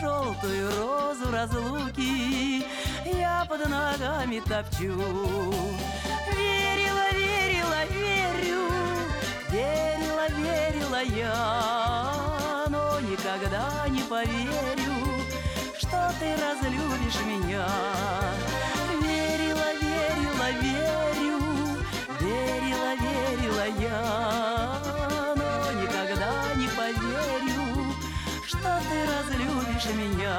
желтую 0.00 0.70
розу 0.78 1.30
разлуки 1.30 2.64
я 3.04 3.46
под 3.48 3.68
ногами 3.68 4.40
топчу. 4.40 4.94
Верила, 6.36 7.08
верила, 7.12 7.84
верю, 7.90 8.68
верила, 9.50 10.28
верила 10.28 11.02
я, 11.02 12.66
но 12.68 13.00
никогда 13.00 13.88
не 13.88 14.02
поверю, 14.02 15.24
что 15.78 16.12
ты 16.20 16.36
разлюбишь 16.36 17.20
меня. 17.26 17.66
Верила, 22.38 22.94
верила 22.96 23.66
я, 23.80 24.82
но 25.36 25.72
никогда 25.80 26.54
не 26.56 26.68
поверю, 26.68 27.94
что 28.46 28.80
ты 28.88 28.96
разлюбишь 29.10 29.90
меня. 29.94 30.38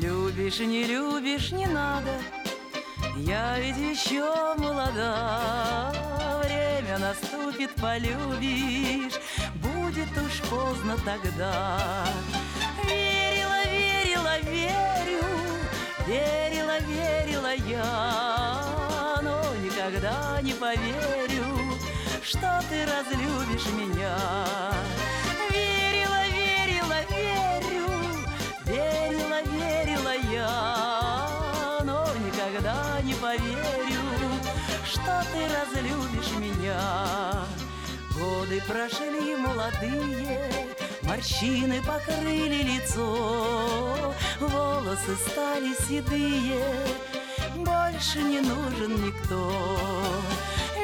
Любишь, 0.00 0.58
не 0.60 0.84
любишь, 0.84 1.52
не 1.52 1.66
надо, 1.66 2.10
я 3.16 3.58
ведь 3.58 3.76
еще 3.76 4.54
молода. 4.56 5.92
Время 6.42 6.98
наступит, 6.98 7.74
полюбишь, 7.74 9.20
будет 9.54 10.08
уж 10.18 10.40
поздно 10.48 10.96
тогда. 11.04 12.06
Верила, 12.84 13.64
верила, 13.66 14.38
верю, 14.40 15.24
верила, 16.06 16.78
верила 16.80 17.54
я, 17.68 19.18
но 19.22 19.42
никогда 19.56 20.40
не 20.42 20.52
поверю, 20.54 21.78
что 22.22 22.62
ты 22.68 22.86
разлюбишь 22.86 23.66
меня. 23.72 24.16
Что 35.02 35.24
ты 35.32 35.48
разлюбишь 35.48 36.32
меня. 36.38 37.44
Годы 38.14 38.62
прошли 38.66 39.36
молодые, 39.36 40.68
морщины 41.02 41.82
покрыли 41.82 42.62
лицо, 42.62 44.14
волосы 44.38 45.16
стали 45.26 45.74
седые, 45.88 46.62
больше 47.56 48.22
не 48.22 48.40
нужен 48.40 49.04
никто. 49.04 49.52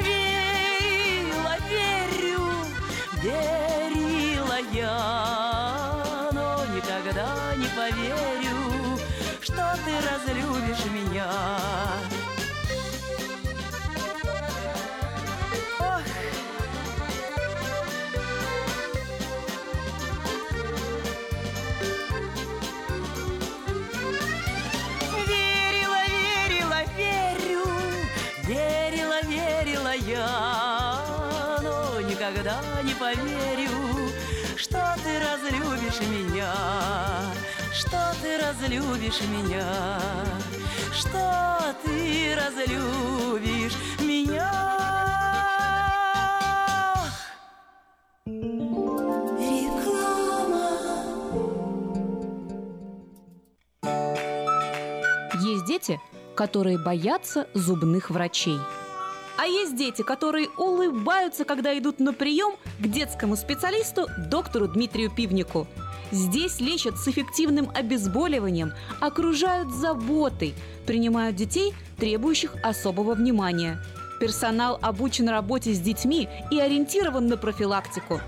Верила, 0.01 1.55
верю, 1.69 2.41
верила 3.21 4.59
я, 4.73 6.29
но 6.33 6.65
никогда 6.75 7.55
не 7.55 7.67
поверю, 7.67 8.99
что 9.41 9.77
ты 9.85 9.93
разлюбишь 10.01 10.85
меня. 10.91 12.08
Что 37.73 38.13
ты 38.21 38.37
разлюбишь 38.37 39.21
меня, 39.21 39.65
что 40.93 41.75
ты 41.83 42.35
разлюбишь 42.35 43.75
меня. 43.99 44.79
Есть 55.41 55.65
дети, 55.65 55.99
которые 56.35 56.77
боятся 56.77 57.47
зубных 57.53 58.09
врачей. 58.09 58.57
А 59.37 59.45
есть 59.45 59.77
дети, 59.77 60.01
которые 60.01 60.49
улыбаются, 60.57 61.45
когда 61.45 61.77
идут 61.77 62.01
на 62.01 62.11
прием 62.11 62.55
к 62.77 62.87
детскому 62.87 63.37
специалисту 63.37 64.07
доктору 64.17 64.67
Дмитрию 64.67 65.09
Пивнику. 65.09 65.65
Здесь 66.11 66.59
лечат 66.59 66.97
с 66.97 67.07
эффективным 67.07 67.69
обезболиванием, 67.73 68.73
окружают 68.99 69.71
заботой, 69.71 70.55
принимают 70.85 71.35
детей, 71.35 71.73
требующих 71.97 72.55
особого 72.63 73.13
внимания. 73.13 73.79
Персонал 74.19 74.79
обучен 74.81 75.29
работе 75.29 75.73
с 75.73 75.79
детьми 75.79 76.27
и 76.51 76.59
ориентирован 76.59 77.27
на 77.27 77.37
профилактику. 77.37 78.19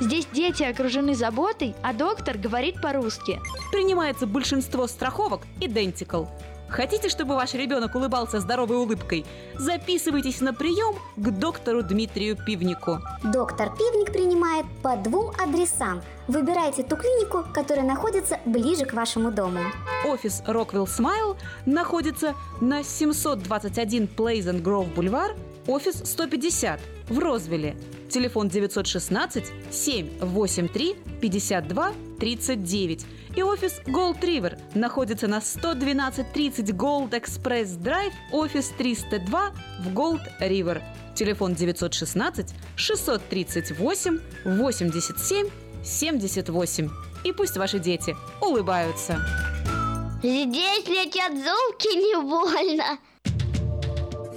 Здесь 0.00 0.26
дети 0.32 0.62
окружены 0.62 1.14
заботой, 1.14 1.74
а 1.82 1.92
доктор 1.92 2.38
говорит 2.38 2.80
по-русски. 2.80 3.40
Принимается 3.70 4.26
большинство 4.26 4.86
страховок 4.86 5.42
Identical. 5.60 6.28
Хотите, 6.70 7.08
чтобы 7.08 7.34
ваш 7.34 7.54
ребенок 7.54 7.94
улыбался 7.96 8.38
здоровой 8.38 8.76
улыбкой? 8.76 9.26
Записывайтесь 9.58 10.40
на 10.40 10.54
прием 10.54 10.94
к 11.16 11.30
доктору 11.30 11.82
Дмитрию 11.82 12.36
Пивнику. 12.36 13.00
Доктор 13.24 13.70
Пивник 13.76 14.12
принимает 14.12 14.66
по 14.80 14.96
двум 14.96 15.32
адресам. 15.42 16.00
Выбирайте 16.28 16.84
ту 16.84 16.96
клинику, 16.96 17.44
которая 17.52 17.84
находится 17.84 18.38
ближе 18.46 18.84
к 18.84 18.92
вашему 18.92 19.32
дому. 19.32 19.60
Офис 20.06 20.42
Rockwell 20.46 20.86
Smile 20.86 21.36
находится 21.66 22.34
на 22.60 22.84
721 22.84 24.08
Pleasant 24.16 24.62
Grove 24.62 24.94
Бульвар, 24.94 25.34
офис 25.66 26.00
150 26.04 26.80
в 27.08 27.18
Розвилле. 27.18 27.76
Телефон 28.08 28.48
916 28.48 29.52
783 29.70 30.96
52 31.20 31.92
39. 32.20 33.06
И 33.36 33.42
офис 33.42 33.80
Gold 33.86 34.20
River 34.20 34.58
находится 34.74 35.28
на 35.28 35.40
11230 35.40 36.70
Gold 36.70 37.10
Express 37.10 37.78
Drive, 37.78 38.12
офис 38.32 38.72
302 38.76 39.52
в 39.80 39.88
Gold 39.88 40.22
River. 40.40 40.82
Телефон 41.14 41.54
916 41.54 42.54
638 42.76 44.20
87 44.44 45.48
78. 45.84 46.90
И 47.24 47.32
пусть 47.32 47.56
ваши 47.56 47.78
дети 47.78 48.16
улыбаются. 48.40 49.24
Здесь 50.22 50.86
летят 50.88 51.32
зубки 51.32 51.96
не 51.96 52.20
больно. 52.20 52.98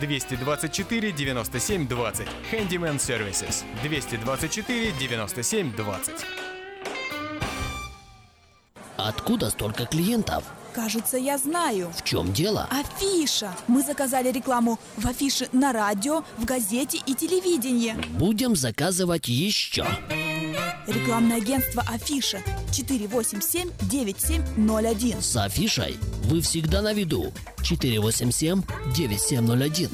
224 0.00 1.12
97 1.12 1.86
20. 1.86 2.26
Handyman 2.50 2.98
Services. 2.98 3.64
224 3.82 4.92
97 4.98 5.72
20. 5.76 6.14
Откуда 8.96 9.50
столько 9.50 9.86
клиентов? 9.86 10.42
Кажется, 10.74 11.16
я 11.16 11.38
знаю. 11.38 11.92
В 11.96 12.02
чем 12.02 12.32
дело? 12.32 12.68
Афиша. 12.70 13.54
Мы 13.68 13.82
заказали 13.82 14.30
рекламу 14.30 14.78
в 14.96 15.06
афише 15.06 15.48
на 15.52 15.72
радио, 15.72 16.22
в 16.36 16.44
газете 16.44 16.98
и 17.06 17.14
телевидении. 17.14 17.94
Будем 18.18 18.56
заказывать 18.56 19.28
еще. 19.28 19.86
Рекламное 20.86 21.38
агентство 21.38 21.82
Афиша 21.88 22.38
487-9701. 22.70 25.20
С 25.20 25.36
афишей 25.36 25.98
вы 26.24 26.40
всегда 26.40 26.80
на 26.80 26.92
виду. 26.92 27.32
487-9701. 27.58 29.90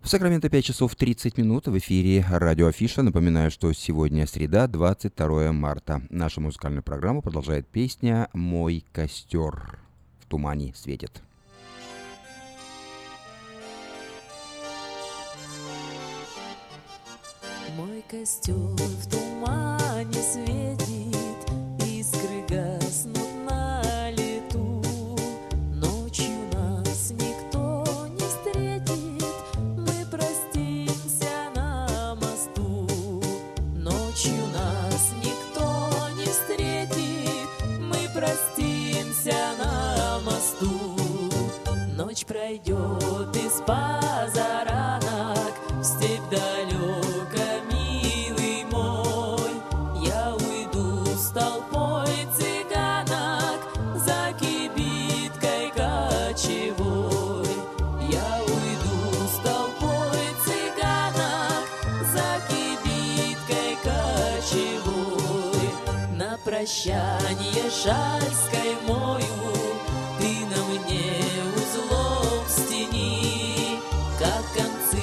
В 0.00 0.08
Сакраменто 0.08 0.50
5 0.50 0.64
часов 0.64 0.94
30 0.94 1.38
минут 1.38 1.68
в 1.68 1.78
эфире 1.78 2.22
радио 2.28 2.66
Афиша. 2.66 3.00
Напоминаю, 3.02 3.50
что 3.50 3.72
сегодня 3.72 4.26
среда, 4.26 4.66
22 4.66 5.52
марта. 5.52 6.02
Нашу 6.10 6.42
музыкальную 6.42 6.82
программу 6.82 7.22
продолжает 7.22 7.66
песня 7.66 8.28
«Мой 8.34 8.84
костер 8.92 9.78
в 10.20 10.26
тумане 10.26 10.74
светит». 10.76 11.22
Костер 18.10 18.54
в 18.54 19.10
тумане 19.10 20.22
светит, 20.22 21.52
искры 21.84 22.42
гаснут 22.48 23.28
на 23.46 24.10
лету. 24.12 24.82
Ночью 25.74 26.32
нас 26.54 27.10
никто 27.10 27.84
не 28.14 28.26
встретит, 28.26 29.22
мы 29.76 30.06
простимся 30.10 31.50
на 31.54 32.14
мосту. 32.14 32.88
Ночью 33.74 34.46
нас 34.54 35.10
никто 35.22 36.08
не 36.16 36.24
встретит, 36.24 37.48
мы 37.78 38.08
простимся 38.14 39.36
на 39.58 40.20
мосту. 40.20 40.96
Ночь 41.94 42.24
пройдет 42.24 43.36
из 43.36 43.60
позаранок 43.66 44.07
шальской 67.70 68.76
мою 68.86 69.24
ты 70.18 70.46
на 70.46 70.64
мне 70.64 71.12
узлом 71.54 72.48
стени, 72.48 73.78
как 74.18 74.42
концы 74.56 75.02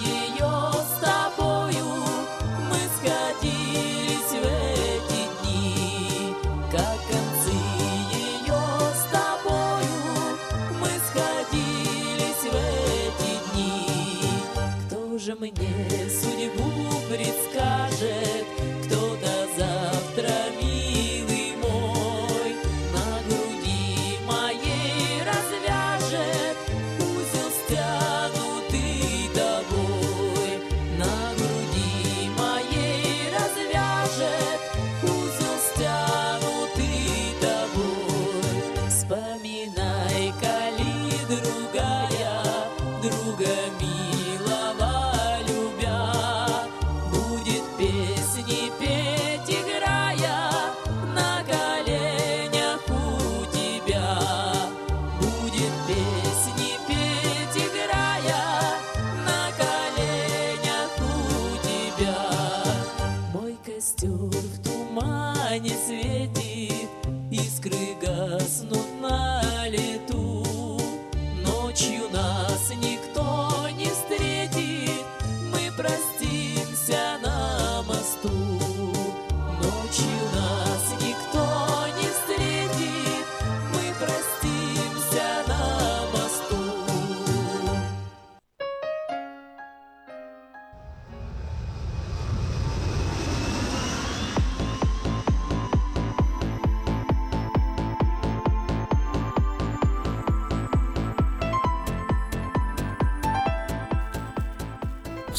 ее 0.00 0.54
с 0.72 1.00
тобою 1.00 1.86
мы 2.70 2.78
сходились 2.96 4.30
в 4.30 4.44
эти 4.46 5.22
дни, 5.42 6.34
как 6.70 6.98
концы 7.10 7.56
ее 8.12 8.62
с 8.94 9.04
тобою 9.10 10.38
мы 10.80 10.90
сходились 11.10 12.44
в 12.44 12.54
эти 12.54 13.32
дни. 13.52 14.30
Кто 14.86 15.18
же 15.18 15.34
мне 15.34 15.73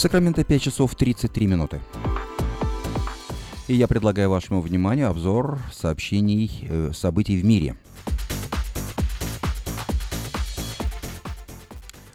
Сакраменто 0.05 0.43
5 0.43 0.61
часов 0.61 0.93
33 0.93 1.47
минуты. 1.47 1.81
И 3.67 3.73
я 3.73 3.87
предлагаю 3.87 4.29
вашему 4.29 4.61
вниманию 4.61 5.09
обзор 5.09 5.57
сообщений 5.73 6.67
э, 6.69 6.91
событий 6.93 7.41
в 7.41 7.43
мире. 7.43 7.75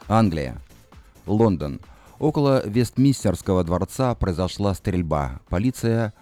Англия. 0.06 0.58
Лондон. 1.26 1.80
Около 2.20 2.62
Вестминстерского 2.64 3.64
дворца 3.64 4.14
произошла 4.14 4.72
стрельба. 4.74 5.40
Полиция 5.48 6.14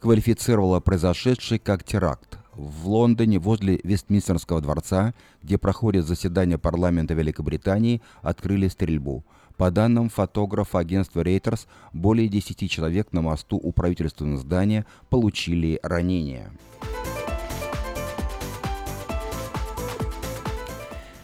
квалифицировала 0.00 0.80
произошедший 0.80 1.60
как 1.60 1.84
теракт. 1.84 2.38
В 2.52 2.88
Лондоне 2.88 3.38
возле 3.38 3.78
Вестминстерского 3.84 4.60
дворца, 4.60 5.14
где 5.40 5.56
проходит 5.56 6.04
заседание 6.04 6.58
парламента 6.58 7.14
Великобритании, 7.14 8.02
открыли 8.22 8.66
стрельбу. 8.66 9.24
По 9.56 9.70
данным 9.70 10.10
фотографа 10.10 10.80
агентства 10.80 11.22
Reuters, 11.22 11.66
более 11.92 12.28
10 12.28 12.70
человек 12.70 13.12
на 13.12 13.22
мосту 13.22 13.56
у 13.56 13.72
правительственного 13.72 14.38
здания 14.38 14.84
получили 15.08 15.80
ранения. 15.82 16.50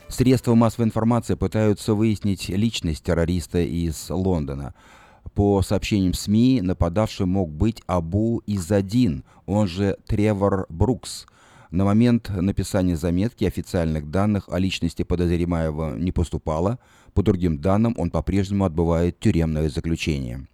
Средства 0.09 0.55
массовой 0.55 0.87
информации 0.87 1.35
пытаются 1.35 1.95
выяснить 1.95 2.49
личность 2.49 3.05
террориста 3.05 3.61
из 3.61 4.09
Лондона. 4.09 4.75
По 5.35 5.63
сообщениям 5.63 6.15
СМИ, 6.15 6.61
нападавшим 6.63 7.29
мог 7.29 7.51
быть 7.51 7.83
Абу 7.87 8.43
Изадин, 8.47 9.25
он 9.47 9.69
же 9.69 9.97
Тревор 10.07 10.67
Брукс. 10.69 11.27
На 11.73 11.87
момент 11.87 12.29
написания 12.29 12.99
заметки 12.99 13.47
официальных 13.47 14.11
данных 14.11 14.51
о 14.51 14.59
личности 14.59 15.05
подозреваемого 15.05 15.97
не 15.97 16.13
поступало. 16.13 16.79
По 17.15 17.23
другим 17.23 17.59
данным, 17.59 17.95
он 17.97 18.11
по-прежнему 18.11 18.67
отбывает 18.67 19.19
тюремное 19.19 19.71
заключение. 19.71 20.47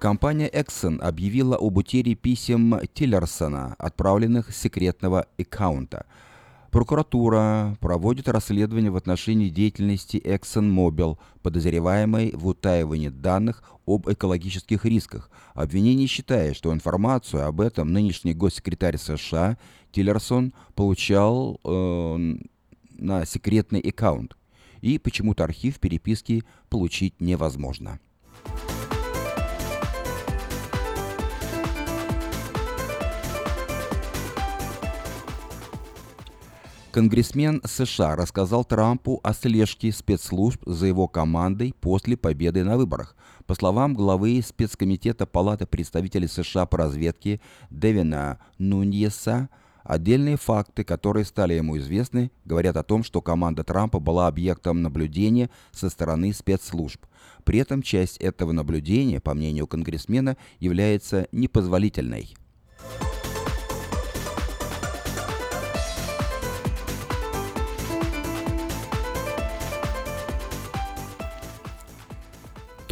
Компания 0.00 0.48
Exxon 0.48 0.98
объявила 0.98 1.56
об 1.56 1.76
утере 1.76 2.16
писем 2.16 2.80
Тиллерсона, 2.92 3.76
отправленных 3.78 4.52
с 4.52 4.56
секретного 4.56 5.26
аккаунта. 5.38 6.06
Прокуратура 6.72 7.76
проводит 7.80 8.28
расследование 8.28 8.90
в 8.90 8.96
отношении 8.96 9.50
деятельности 9.50 10.16
ExxonMobil, 10.16 11.18
подозреваемой 11.42 12.32
в 12.34 12.46
утаивании 12.46 13.10
данных 13.10 13.62
об 13.86 14.10
экологических 14.10 14.86
рисках. 14.86 15.30
Обвинение 15.52 16.06
считает, 16.06 16.56
что 16.56 16.72
информацию 16.72 17.46
об 17.46 17.60
этом 17.60 17.92
нынешний 17.92 18.32
госсекретарь 18.32 18.96
США 18.96 19.58
Тиллерсон 19.92 20.54
получал 20.74 21.60
э, 21.62 22.36
на 22.96 23.26
секретный 23.26 23.80
аккаунт, 23.80 24.38
и 24.80 24.96
почему-то 24.96 25.44
архив 25.44 25.78
переписки 25.78 26.42
получить 26.70 27.20
невозможно. 27.20 28.00
Конгрессмен 36.92 37.62
США 37.64 38.16
рассказал 38.16 38.66
Трампу 38.66 39.18
о 39.22 39.32
слежке 39.32 39.90
спецслужб 39.92 40.62
за 40.66 40.88
его 40.88 41.08
командой 41.08 41.74
после 41.80 42.18
победы 42.18 42.64
на 42.64 42.76
выборах. 42.76 43.16
По 43.46 43.54
словам 43.54 43.94
главы 43.94 44.42
спецкомитета 44.46 45.24
Палаты 45.24 45.64
представителей 45.64 46.28
США 46.28 46.66
по 46.66 46.76
разведке 46.76 47.40
Дэвина 47.70 48.40
Нуньеса, 48.58 49.48
Отдельные 49.84 50.36
факты, 50.36 50.84
которые 50.84 51.24
стали 51.24 51.54
ему 51.54 51.76
известны, 51.78 52.30
говорят 52.44 52.76
о 52.76 52.84
том, 52.84 53.02
что 53.02 53.20
команда 53.20 53.64
Трампа 53.64 53.98
была 53.98 54.28
объектом 54.28 54.80
наблюдения 54.80 55.50
со 55.72 55.90
стороны 55.90 56.32
спецслужб. 56.32 57.04
При 57.42 57.58
этом 57.58 57.82
часть 57.82 58.18
этого 58.18 58.52
наблюдения, 58.52 59.18
по 59.18 59.34
мнению 59.34 59.66
конгрессмена, 59.66 60.36
является 60.60 61.26
непозволительной. 61.32 62.36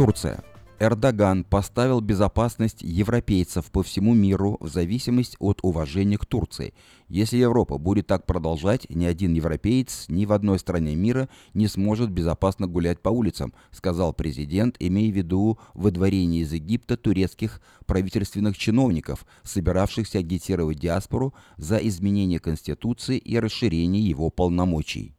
Турция. 0.01 0.43
Эрдоган 0.79 1.45
поставил 1.45 2.01
безопасность 2.01 2.81
европейцев 2.81 3.71
по 3.71 3.83
всему 3.83 4.15
миру 4.15 4.57
в 4.59 4.69
зависимость 4.69 5.37
от 5.39 5.59
уважения 5.63 6.17
к 6.17 6.25
Турции. 6.25 6.73
Если 7.09 7.37
Европа 7.37 7.77
будет 7.77 8.07
так 8.07 8.25
продолжать, 8.25 8.89
ни 8.89 9.05
один 9.05 9.35
европеец 9.35 10.07
ни 10.09 10.25
в 10.25 10.33
одной 10.33 10.59
стране 10.59 10.97
мира 10.97 11.29
не 11.53 11.67
сможет 11.67 12.11
безопасно 12.11 12.67
гулять 12.67 13.01
по 13.03 13.11
улицам, 13.11 13.53
сказал 13.73 14.15
президент, 14.15 14.77
имея 14.79 15.13
в 15.13 15.17
виду 15.17 15.59
выдворение 15.75 16.45
из 16.45 16.53
Египта 16.55 16.97
турецких 16.97 17.61
правительственных 17.85 18.57
чиновников, 18.57 19.27
собиравшихся 19.43 20.21
агитировать 20.21 20.81
диаспору 20.81 21.35
за 21.59 21.77
изменение 21.77 22.39
Конституции 22.39 23.19
и 23.19 23.39
расширение 23.39 24.03
его 24.03 24.31
полномочий. 24.31 25.15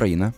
Украина. 0.00 0.32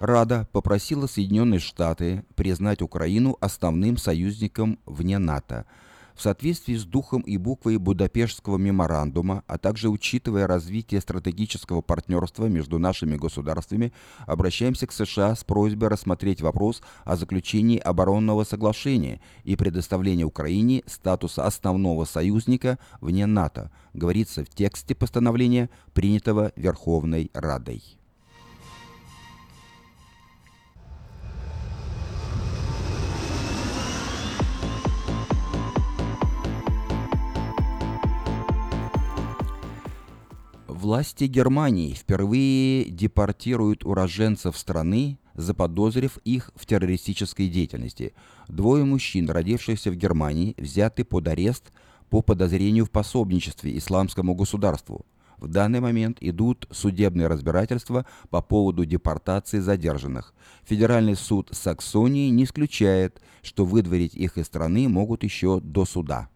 Рада 0.00 0.48
попросила 0.52 1.06
Соединенные 1.06 1.60
Штаты 1.60 2.24
признать 2.34 2.80
Украину 2.80 3.36
основным 3.42 3.98
союзником 3.98 4.78
вне 4.86 5.18
НАТО. 5.18 5.66
В 6.14 6.22
соответствии 6.22 6.76
с 6.76 6.84
духом 6.86 7.20
и 7.20 7.36
буквой 7.36 7.76
Будапештского 7.76 8.56
меморандума, 8.56 9.44
а 9.48 9.58
также 9.58 9.90
учитывая 9.90 10.46
развитие 10.46 11.02
стратегического 11.02 11.82
партнерства 11.82 12.46
между 12.46 12.78
нашими 12.78 13.16
государствами, 13.16 13.92
обращаемся 14.24 14.86
к 14.86 14.92
США 14.92 15.36
с 15.36 15.44
просьбой 15.44 15.88
рассмотреть 15.88 16.40
вопрос 16.40 16.80
о 17.04 17.16
заключении 17.16 17.78
оборонного 17.78 18.44
соглашения 18.44 19.20
и 19.44 19.56
предоставлении 19.56 20.24
Украине 20.24 20.82
статуса 20.86 21.44
основного 21.44 22.06
союзника 22.06 22.78
вне 23.02 23.26
НАТО, 23.26 23.70
говорится 23.92 24.42
в 24.42 24.48
тексте 24.48 24.94
постановления, 24.94 25.68
принятого 25.92 26.52
Верховной 26.56 27.30
Радой. 27.34 27.95
Власти 40.76 41.24
Германии 41.24 41.94
впервые 41.94 42.84
депортируют 42.90 43.86
уроженцев 43.86 44.58
страны, 44.58 45.18
заподозрив 45.32 46.18
их 46.18 46.50
в 46.54 46.66
террористической 46.66 47.48
деятельности. 47.48 48.12
Двое 48.46 48.84
мужчин, 48.84 49.30
родившихся 49.30 49.90
в 49.90 49.96
Германии, 49.96 50.54
взяты 50.58 51.04
под 51.04 51.28
арест 51.28 51.72
по 52.10 52.20
подозрению 52.20 52.84
в 52.84 52.90
пособничестве 52.90 53.78
исламскому 53.78 54.34
государству. 54.34 55.06
В 55.38 55.48
данный 55.48 55.80
момент 55.80 56.18
идут 56.20 56.68
судебные 56.70 57.26
разбирательства 57.26 58.04
по 58.28 58.42
поводу 58.42 58.84
депортации 58.84 59.60
задержанных. 59.60 60.34
Федеральный 60.64 61.16
суд 61.16 61.48
Саксонии 61.52 62.28
не 62.28 62.44
исключает, 62.44 63.22
что 63.42 63.64
выдворить 63.64 64.14
их 64.14 64.36
из 64.36 64.44
страны 64.44 64.90
могут 64.90 65.24
еще 65.24 65.58
до 65.58 65.86
суда. 65.86 66.28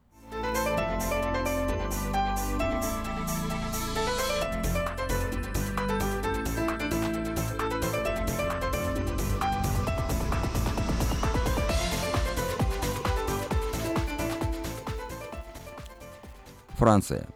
Франция. 16.81 17.29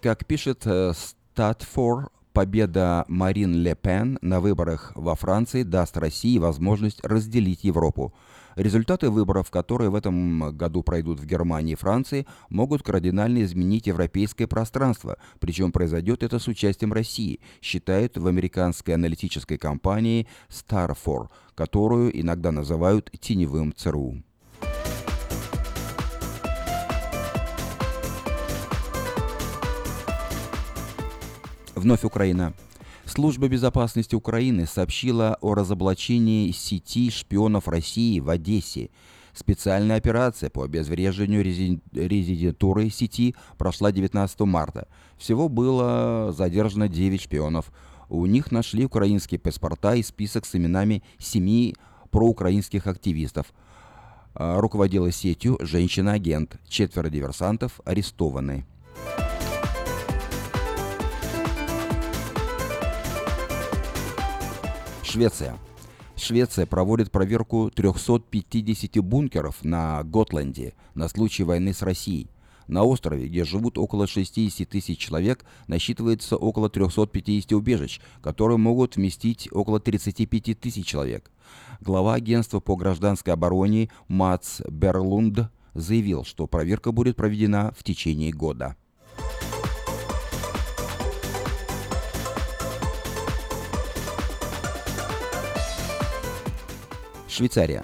Как 0.00 0.26
пишет 0.26 0.66
Статфор, 0.66 2.10
победа 2.32 3.04
Марин 3.06 3.54
Ле 3.54 3.76
Пен 3.76 4.18
на 4.22 4.40
выборах 4.40 4.90
во 4.96 5.14
Франции 5.14 5.62
даст 5.62 5.96
России 5.96 6.36
возможность 6.38 6.98
разделить 7.04 7.62
Европу. 7.62 8.12
Результаты 8.56 9.08
выборов, 9.08 9.52
которые 9.52 9.90
в 9.90 9.94
этом 9.94 10.56
году 10.56 10.82
пройдут 10.82 11.20
в 11.20 11.26
Германии 11.26 11.74
и 11.74 11.76
Франции, 11.76 12.26
могут 12.48 12.82
кардинально 12.82 13.44
изменить 13.44 13.86
европейское 13.86 14.48
пространство, 14.48 15.16
причем 15.38 15.70
произойдет 15.70 16.24
это 16.24 16.40
с 16.40 16.48
участием 16.48 16.92
России, 16.92 17.38
считают 17.60 18.16
в 18.16 18.26
американской 18.26 18.94
аналитической 18.94 19.58
компании 19.58 20.26
Starfor, 20.48 21.28
которую 21.54 22.20
иногда 22.20 22.50
называют 22.50 23.12
теневым 23.20 23.72
ЦРУ. 23.76 24.24
Вновь 31.82 32.04
Украина. 32.04 32.54
Служба 33.06 33.48
безопасности 33.48 34.14
Украины 34.14 34.66
сообщила 34.66 35.36
о 35.40 35.54
разоблачении 35.54 36.52
сети 36.52 37.10
шпионов 37.10 37.66
России 37.66 38.20
в 38.20 38.30
Одессе. 38.30 38.90
Специальная 39.34 39.96
операция 39.96 40.48
по 40.48 40.62
обезвреживанию 40.62 41.42
резидентуры 41.42 42.88
сети 42.88 43.34
прошла 43.58 43.90
19 43.90 44.40
марта. 44.42 44.86
Всего 45.18 45.48
было 45.48 46.32
задержано 46.32 46.88
9 46.88 47.20
шпионов. 47.20 47.72
У 48.08 48.26
них 48.26 48.52
нашли 48.52 48.84
украинские 48.84 49.40
паспорта 49.40 49.96
и 49.96 50.04
список 50.04 50.46
с 50.46 50.54
именами 50.54 51.02
семи 51.18 51.74
проукраинских 52.12 52.86
активистов. 52.86 53.52
А, 54.34 54.60
руководила 54.60 55.10
сетью 55.10 55.58
женщина-агент. 55.60 56.60
Четверо 56.68 57.08
диверсантов 57.08 57.80
арестованы. 57.84 58.66
Швеция. 65.12 65.58
Швеция 66.16 66.64
проводит 66.64 67.10
проверку 67.10 67.70
350 67.70 68.96
бункеров 69.04 69.62
на 69.62 70.02
Готланде 70.04 70.72
на 70.94 71.06
случай 71.06 71.44
войны 71.44 71.74
с 71.74 71.82
Россией. 71.82 72.30
На 72.66 72.84
острове, 72.84 73.28
где 73.28 73.44
живут 73.44 73.76
около 73.76 74.06
60 74.06 74.66
тысяч 74.66 74.96
человек, 74.96 75.44
насчитывается 75.66 76.38
около 76.38 76.70
350 76.70 77.52
убежищ, 77.52 78.00
которые 78.22 78.56
могут 78.56 78.96
вместить 78.96 79.50
около 79.52 79.80
35 79.80 80.58
тысяч 80.58 80.86
человек. 80.86 81.30
Глава 81.82 82.14
агентства 82.14 82.60
по 82.60 82.74
гражданской 82.74 83.34
обороне 83.34 83.90
Мац 84.08 84.62
Берлунд 84.66 85.50
заявил, 85.74 86.24
что 86.24 86.46
проверка 86.46 86.90
будет 86.90 87.16
проведена 87.16 87.74
в 87.76 87.84
течение 87.84 88.32
года. 88.32 88.76
Швейцария. 97.32 97.82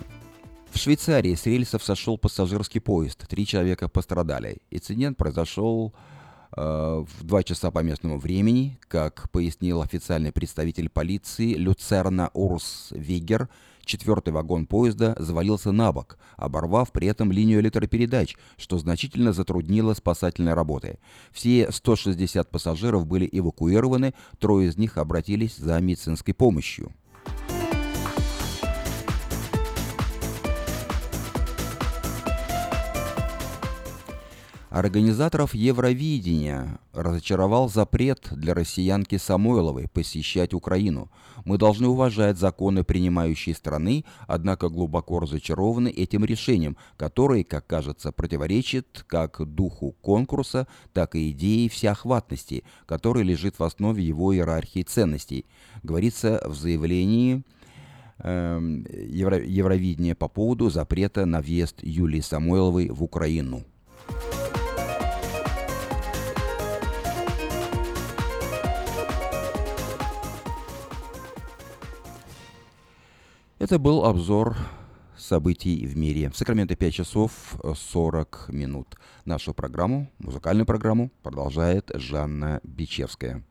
В 0.71 0.77
Швейцарии 0.77 1.35
с 1.35 1.47
рельсов 1.47 1.83
сошел 1.83 2.19
пассажирский 2.19 2.83
поезд. 2.83 3.27
Три 3.27 3.47
человека 3.47 3.89
пострадали. 3.89 4.59
Инцидент 4.71 5.17
произошел 5.17 5.95
э, 6.55 6.61
в 6.61 7.25
2 7.25 7.43
часа 7.45 7.71
по 7.71 7.79
местному 7.79 8.19
времени. 8.19 8.79
Как 8.89 9.31
пояснил 9.31 9.81
официальный 9.81 10.33
представитель 10.33 10.91
полиции 10.91 11.55
Люцерна 11.55 12.31
Урс 12.35 12.89
Вигер, 12.91 13.49
четвертый 13.87 14.35
вагон 14.35 14.67
поезда 14.67 15.17
завалился 15.19 15.73
на 15.73 15.95
бок, 15.95 16.19
оборвав 16.37 16.93
при 16.93 17.09
этом 17.09 17.33
линию 17.33 17.61
электропередач, 17.61 18.37
что 18.59 18.77
значительно 18.77 19.33
затруднило 19.33 19.95
спасательные 19.95 20.53
работы. 20.53 20.99
Все 21.33 21.73
160 21.73 22.51
пассажиров 22.51 23.07
были 23.07 23.27
эвакуированы, 23.33 24.13
трое 24.41 24.69
из 24.69 24.77
них 24.77 24.99
обратились 24.99 25.57
за 25.57 25.81
медицинской 25.81 26.35
помощью. 26.35 26.93
Организаторов 34.71 35.55
Евровидения 35.55 36.79
разочаровал 36.93 37.71
запрет 37.71 38.29
для 38.33 38.53
россиянки 38.53 39.17
Самойловой 39.17 39.89
посещать 39.89 40.53
Украину. 40.53 41.11
Мы 41.47 41.57
должны 41.57 41.89
уважать 41.89 42.37
законы 42.37 42.85
принимающей 42.85 43.55
страны, 43.55 44.05
однако 44.27 44.69
глубоко 44.69 45.21
разочарованы 45.21 45.89
этим 45.89 46.23
решением, 46.23 46.77
которое, 46.99 47.45
как 47.45 47.67
кажется, 47.67 48.13
противоречит 48.13 49.05
как 49.07 49.41
духу 49.43 49.93
конкурса, 50.03 50.69
так 50.93 51.15
и 51.15 51.31
идее 51.31 51.71
всеохватности, 51.71 52.63
которая 52.85 53.25
лежит 53.25 53.59
в 53.59 53.65
основе 53.65 54.05
его 54.05 54.35
иерархии 54.35 54.83
ценностей, 54.83 55.47
говорится 55.83 56.43
в 56.45 56.55
заявлении 56.55 57.43
э, 58.19 58.83
Евро 59.09 59.43
Евровидения 59.43 60.15
по 60.15 60.29
поводу 60.29 60.69
запрета 60.69 61.25
на 61.25 61.41
въезд 61.41 61.77
Юлии 61.81 62.21
Самойловой 62.21 62.91
в 62.91 63.03
Украину. 63.03 63.65
Это 73.69 73.79
был 73.79 74.07
обзор 74.07 74.57
событий 75.19 75.87
в 75.87 75.95
мире. 75.95 76.31
В 76.31 76.37
Сакраменто 76.39 76.75
5 76.75 76.95
часов 76.95 77.55
40 77.63 78.47
минут. 78.49 78.97
Нашу 79.27 79.53
программу, 79.53 80.11
музыкальную 80.19 80.65
программу, 80.65 81.11
продолжает 81.23 81.91
Жанна 81.93 82.61
Бичевская. 82.63 83.45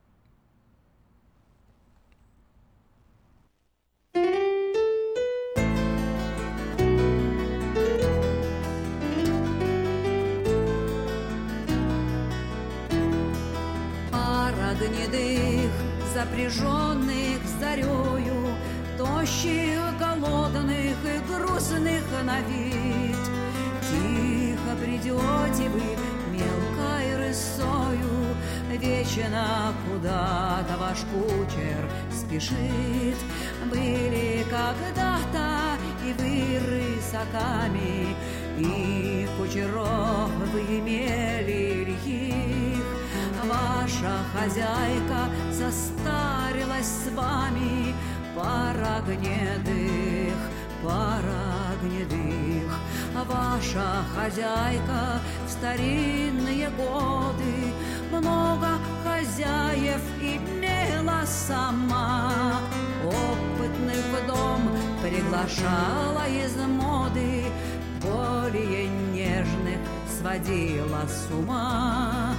Пара 14.12 14.74
гнедых, 14.80 15.72
запряженных 16.16 17.46
зарею, 17.60 18.58
тощих, 18.98 19.78
голодных 20.28 20.98
и 21.04 21.20
грустных 21.28 22.04
на 22.24 22.40
вид. 22.42 23.18
Тихо 23.90 24.76
придете 24.82 25.70
вы 25.70 25.98
мелкой 26.32 27.18
рысою, 27.18 28.36
Вечно 28.80 29.74
куда-то 29.90 30.78
ваш 30.80 31.00
кучер 31.12 31.90
спешит. 32.12 33.18
Были 33.72 34.46
когда-то 34.50 35.78
и 36.06 36.14
вы 36.14 36.60
рысаками, 36.68 38.16
И 38.60 39.28
кучеров 39.38 40.30
вы 40.54 40.62
имели 40.62 41.86
лихих. 41.86 42.84
Ваша 43.44 44.18
хозяйка 44.34 45.30
состарилась 45.52 46.86
с 46.86 47.12
вами, 47.16 47.96
пара 48.38 49.02
гнедых, 49.08 50.38
пара 50.84 51.74
гнедых. 51.82 52.72
Ваша 53.28 54.06
хозяйка 54.16 55.20
в 55.46 55.50
старинные 55.50 56.70
годы 56.70 57.74
много 58.12 58.70
хозяев 59.04 60.02
имела 60.22 61.24
сама. 61.26 62.62
Опытных 63.04 64.06
в 64.14 64.28
дом 64.28 64.62
приглашала 65.02 66.28
из 66.28 66.56
моды, 66.58 67.46
более 68.02 68.88
нежных 69.14 69.80
сводила 70.20 71.02
с 71.08 71.34
ума. 71.34 72.36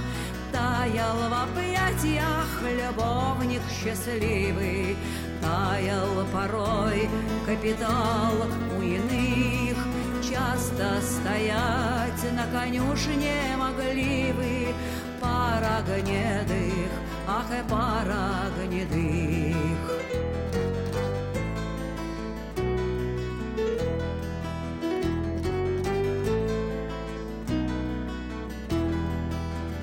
Таял 0.51 1.17
в 1.29 1.33
объятиях 1.43 2.47
любовник 2.63 3.61
счастливый, 3.69 4.97
Таял 5.41 6.25
порой 6.33 7.09
капитал 7.45 8.33
у 8.77 8.81
иных, 8.81 9.77
Часто 10.21 11.01
стоять 11.01 12.33
на 12.33 12.45
конюшне 12.51 13.55
могли 13.57 14.31
вы 14.33 14.73
Пара 15.19 15.81
гнедых, 15.85 16.91
ах 17.27 17.45
и 17.51 17.69
пара 17.69 18.51
гнедых. 18.57 19.55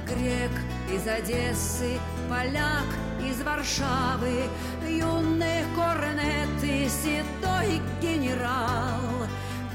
Грек 0.07 0.52
из 0.90 1.07
Одессы, 1.07 1.98
поляк 2.28 3.05
из 3.47 3.53
Варшавы, 3.78 4.49
юный 4.88 5.62
корнет 5.74 6.62
и 6.62 6.88
седой 6.88 7.80
генерал. 8.01 9.01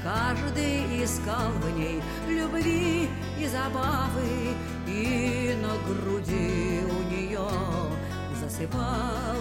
Каждый 0.02 1.04
искал 1.04 1.50
в 1.60 1.78
ней 1.78 2.02
любви 2.28 3.08
и 3.38 3.46
забавы, 3.46 4.54
и 4.86 5.56
на 5.62 5.74
груди 5.86 6.80
у 6.84 7.10
нее 7.10 7.48
засыпал. 8.40 9.36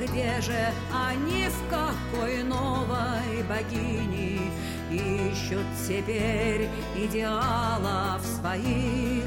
Где 0.00 0.40
же 0.40 0.72
они, 0.92 1.48
в 1.48 1.70
какой 1.70 2.42
новой 2.42 3.42
богини 3.48 4.40
Ищут 4.90 5.66
теперь 5.88 6.68
идеалов 6.96 8.24
своих? 8.24 9.24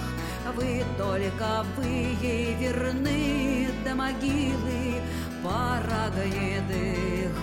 Вы 0.56 0.84
только 0.98 1.66
вы 1.76 2.16
ей 2.22 2.56
верны 2.56 3.70
до 3.84 3.96
могилы, 3.96 5.02
Пара 5.44 6.10
гнедых, 6.16 7.36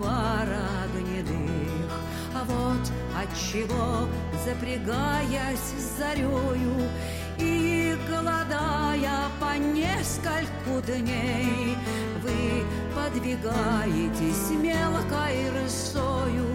пара 0.00 0.68
гнедых. 0.94 1.92
А 2.34 2.44
вот 2.44 2.92
отчего, 3.16 4.08
запрягаясь 4.44 5.72
зарею 5.96 6.90
И 7.38 7.96
голодая 8.08 9.30
по 9.40 9.56
нескольку 9.56 10.80
дней 10.86 11.76
вы 12.22 12.64
подвигаетесь 12.94 14.50
мелкой 14.50 15.50
рысою 15.50 16.46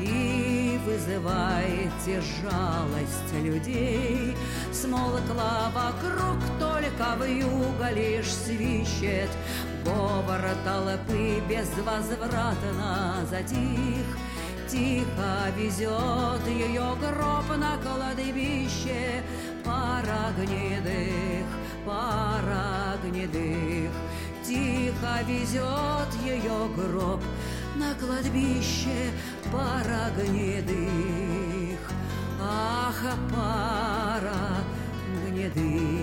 и 0.00 0.78
вызываете 0.84 2.20
жалость 2.20 3.32
людей. 3.42 4.36
Смолкла 4.72 5.72
вокруг, 5.74 6.38
только 6.58 7.16
в 7.16 7.24
юго 7.24 7.90
лишь 7.90 8.32
свищет. 8.32 9.30
Говор 9.84 10.42
толпы 10.64 11.40
безвозвратно 11.48 13.26
затих. 13.30 14.06
Тихо 14.68 15.50
везет 15.56 16.46
ее 16.48 16.96
гроб 17.00 17.56
на 17.56 17.76
кладбище. 17.78 19.22
Пара 19.64 20.32
гнедых, 20.36 21.46
пара 21.86 22.98
гнедых 23.02 23.90
Тихо 24.44 25.22
везет 25.26 26.12
ее 26.22 26.68
гроб 26.76 27.22
на 27.76 27.94
кладбище 27.94 29.10
пара 29.54 30.10
гнедых 30.16 31.80
Ах, 32.40 33.00
пара 33.30 34.64
гнедых 35.26 35.94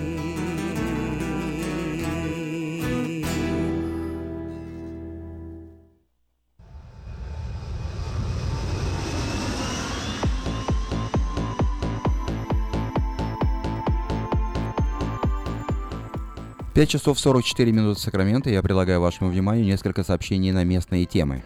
Пять 16.74 16.88
часов 16.88 17.20
44 17.20 17.70
минуты 17.70 18.00
Сакрамента. 18.00 18.48
Я 18.48 18.62
предлагаю 18.62 19.02
вашему 19.02 19.28
вниманию 19.28 19.66
несколько 19.66 20.02
сообщений 20.02 20.52
на 20.52 20.64
местные 20.64 21.04
темы. 21.04 21.44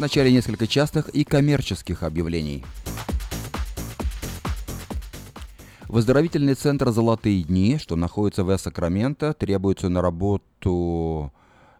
Вначале 0.00 0.32
несколько 0.32 0.66
частных 0.66 1.10
и 1.10 1.24
коммерческих 1.24 2.02
объявлений. 2.02 2.64
Выздоровительный 5.88 6.54
центр 6.54 6.90
«Золотые 6.90 7.42
дни», 7.42 7.76
что 7.76 7.96
находится 7.96 8.42
в 8.42 8.56
Сакраменто, 8.56 9.34
требуется 9.34 9.90
на 9.90 10.00
работу 10.00 11.30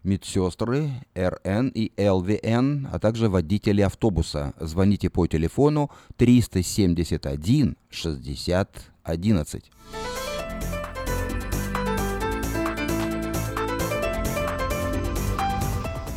медсестры 0.04 0.90
РН 1.16 1.68
и 1.68 1.92
ЛВН, 1.96 2.88
а 2.92 2.98
также 2.98 3.30
водители 3.30 3.80
автобуса. 3.80 4.52
Звоните 4.60 5.08
по 5.08 5.26
телефону 5.26 5.90
371 6.18 7.78
60 7.88 8.92
11. 9.02 9.70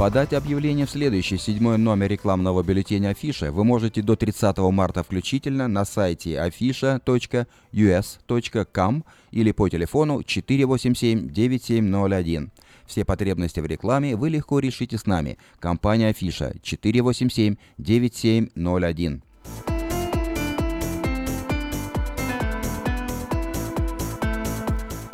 Подать 0.03 0.33
объявление 0.33 0.85
в 0.85 0.89
следующий 0.89 1.37
седьмой 1.37 1.77
номер 1.77 2.09
рекламного 2.09 2.61
бюллетеня 2.61 3.11
Афиша 3.11 3.53
вы 3.53 3.63
можете 3.63 4.01
до 4.01 4.17
30 4.17 4.57
марта 4.57 5.01
включительно 5.01 5.69
на 5.69 5.85
сайте 5.85 6.31
afisha.us.com 6.31 9.03
или 9.31 9.51
по 9.53 9.69
телефону 9.69 10.19
487-9701. 10.19 12.49
Все 12.85 13.05
потребности 13.05 13.61
в 13.61 13.65
рекламе 13.65 14.17
вы 14.17 14.29
легко 14.29 14.59
решите 14.59 14.97
с 14.97 15.05
нами. 15.05 15.37
Компания 15.61 16.09
Афиша 16.09 16.53
487-9701. 16.61 19.21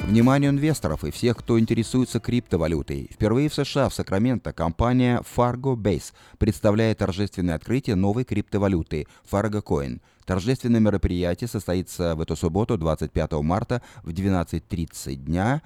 Вниманию 0.09 0.49
инвесторов 0.49 1.03
и 1.03 1.11
всех, 1.11 1.37
кто 1.37 1.59
интересуется 1.59 2.19
криптовалютой. 2.19 3.11
Впервые 3.13 3.47
в 3.47 3.53
США 3.53 3.89
в 3.89 3.93
Сакраменто 3.93 4.51
компания 4.53 5.21
Fargo 5.37 5.75
Base 5.75 6.13
представляет 6.39 6.97
торжественное 6.97 7.53
открытие 7.53 7.95
новой 7.95 8.23
криптовалюты 8.23 9.05
Fargo 9.31 9.63
Coin. 9.63 10.01
Торжественное 10.25 10.79
мероприятие 10.79 11.47
состоится 11.47 12.15
в 12.15 12.21
эту 12.21 12.35
субботу, 12.35 12.75
25 12.75 13.33
марта 13.43 13.83
в 14.01 14.09
12.30 14.09 15.13
дня 15.13 15.61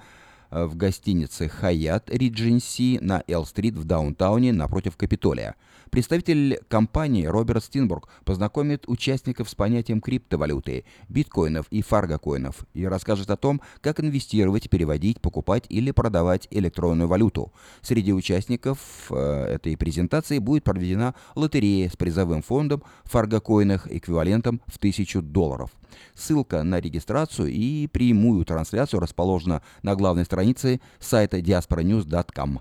в 0.54 0.76
гостинице 0.76 1.50
Hyatt 1.60 2.06
Regency 2.06 2.98
на 3.00 3.24
Эл-стрит 3.26 3.74
в 3.74 3.84
даунтауне 3.84 4.52
напротив 4.52 4.96
Капитолия. 4.96 5.56
Представитель 5.90 6.60
компании 6.68 7.26
Роберт 7.26 7.64
Стинбург 7.64 8.08
познакомит 8.24 8.84
участников 8.88 9.50
с 9.50 9.54
понятием 9.54 10.00
криптовалюты, 10.00 10.84
биткоинов 11.08 11.66
и 11.70 11.82
фаргокоинов 11.82 12.66
и 12.74 12.86
расскажет 12.86 13.30
о 13.30 13.36
том, 13.36 13.60
как 13.80 14.00
инвестировать, 14.00 14.70
переводить, 14.70 15.20
покупать 15.20 15.66
или 15.68 15.90
продавать 15.90 16.48
электронную 16.50 17.08
валюту. 17.08 17.52
Среди 17.82 18.12
участников 18.12 18.78
э, 19.10 19.44
этой 19.54 19.76
презентации 19.76 20.38
будет 20.38 20.64
проведена 20.64 21.14
лотерея 21.34 21.88
с 21.88 21.96
призовым 21.96 22.42
фондом 22.42 22.82
в 23.04 23.10
фаргокоинах 23.10 23.86
эквивалентом 23.90 24.60
в 24.66 24.76
1000 24.78 25.20
долларов. 25.22 25.70
Ссылка 26.14 26.64
на 26.64 26.80
регистрацию 26.80 27.48
и 27.52 27.86
прямую 27.86 28.44
трансляцию 28.44 28.98
расположена 28.98 29.62
на 29.82 29.94
главной 29.94 30.24
странице 30.24 30.43
сайта 31.00 31.38
diasporanews.com. 31.38 32.60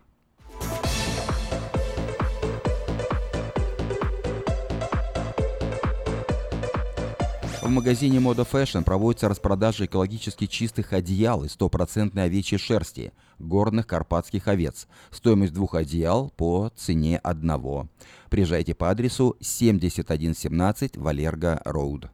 В 7.63 7.69
магазине 7.69 8.17
Moda 8.17 8.45
Fashion 8.45 8.83
проводится 8.83 9.29
распродажа 9.29 9.85
экологически 9.85 10.47
чистых 10.47 10.91
одеял 10.91 11.45
из 11.45 11.53
стопроцентной 11.53 12.25
овечьей 12.25 12.59
шерсти, 12.59 13.13
горных 13.39 13.87
карпатских 13.87 14.49
овец. 14.49 14.87
Стоимость 15.11 15.53
двух 15.53 15.73
одеял 15.73 16.29
по 16.35 16.71
цене 16.75 17.19
одного. 17.23 17.87
Приезжайте 18.29 18.75
по 18.75 18.89
адресу 18.89 19.37
7117 19.39 20.97
Валерго 20.97 21.61
Роуд. 21.63 22.09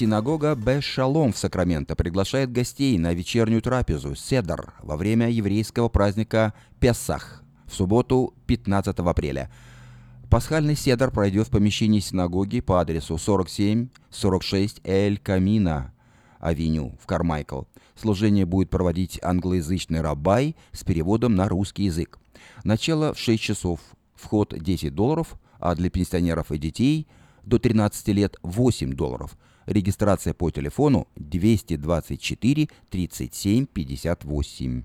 Синагога 0.00 0.54
Беш-Шалом 0.54 1.30
в 1.30 1.36
Сакраменто 1.36 1.94
приглашает 1.94 2.50
гостей 2.50 2.96
на 2.96 3.12
вечернюю 3.12 3.60
трапезу 3.60 4.14
«Седр» 4.14 4.72
во 4.80 4.96
время 4.96 5.28
еврейского 5.28 5.90
праздника 5.90 6.54
Песах 6.78 7.42
в 7.66 7.74
субботу 7.74 8.32
15 8.46 8.98
апреля. 8.98 9.50
Пасхальный 10.30 10.74
седр 10.74 11.10
пройдет 11.10 11.48
в 11.48 11.50
помещении 11.50 12.00
синагоги 12.00 12.60
по 12.60 12.80
адресу 12.80 13.18
4746 13.18 14.80
Эль 14.84 15.18
Камина, 15.18 15.92
авеню 16.38 16.96
в 16.98 17.04
Кармайкл. 17.04 17.64
Служение 17.94 18.46
будет 18.46 18.70
проводить 18.70 19.20
англоязычный 19.22 20.00
рабай 20.00 20.56
с 20.72 20.82
переводом 20.82 21.34
на 21.34 21.46
русский 21.46 21.84
язык. 21.84 22.18
Начало 22.64 23.12
в 23.12 23.18
6 23.18 23.42
часов, 23.42 23.80
вход 24.14 24.54
10 24.58 24.94
долларов, 24.94 25.38
а 25.58 25.74
для 25.74 25.90
пенсионеров 25.90 26.52
и 26.52 26.56
детей 26.56 27.06
до 27.44 27.58
13 27.58 28.08
лет 28.08 28.38
8 28.42 28.94
долларов– 28.94 29.36
Регистрация 29.66 30.34
по 30.34 30.50
телефону 30.50 31.06
224 31.16 32.68
37 32.90 33.66
58. 33.66 34.84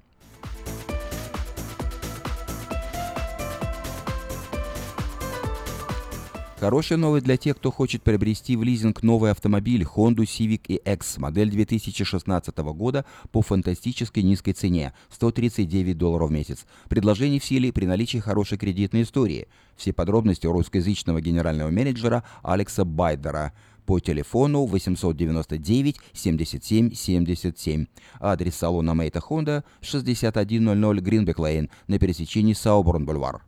Хорошая 6.58 6.98
новость 6.98 7.26
для 7.26 7.38
тех, 7.38 7.58
кто 7.58 7.70
хочет 7.70 8.02
приобрести 8.02 8.56
в 8.56 8.64
лизинг 8.64 9.04
новый 9.04 9.30
автомобиль 9.30 9.84
Honda 9.84 10.24
Civic 10.24 10.62
EX 10.68 11.20
модель 11.20 11.52
2016 11.52 12.58
года 12.58 13.06
по 13.32 13.42
фантастически 13.44 14.22
низкой 14.22 14.54
цене– 14.54 14.94
139 15.12 15.98
долларов 15.98 16.30
в 16.30 16.34
месяц. 16.34 16.66
Предложение 16.90 17.40
в 17.40 17.46
силе 17.46 17.72
при 17.72 17.86
наличии 17.86 18.18
хорошей 18.18 18.58
кредитной 18.58 19.04
истории. 19.04 19.48
Все 19.76 19.94
подробности 19.94 20.48
у 20.48 20.54
русскоязычного 20.54 21.22
генерального 21.22 21.70
менеджера 21.70 22.24
Алекса 22.42 22.84
Байдера– 22.84 23.54
по 23.86 24.00
телефону 24.00 24.66
899 24.66 25.98
77 26.14 26.94
77. 26.94 27.86
Адрес 28.20 28.56
салона 28.56 28.94
Мейта 28.94 29.20
Хонда 29.20 29.64
6100 29.82 30.94
Гринбек 31.02 31.40
Лейн 31.40 31.70
на 31.88 32.00
пересечении 32.00 32.54
Сауборн-Бульвар. 32.54 33.42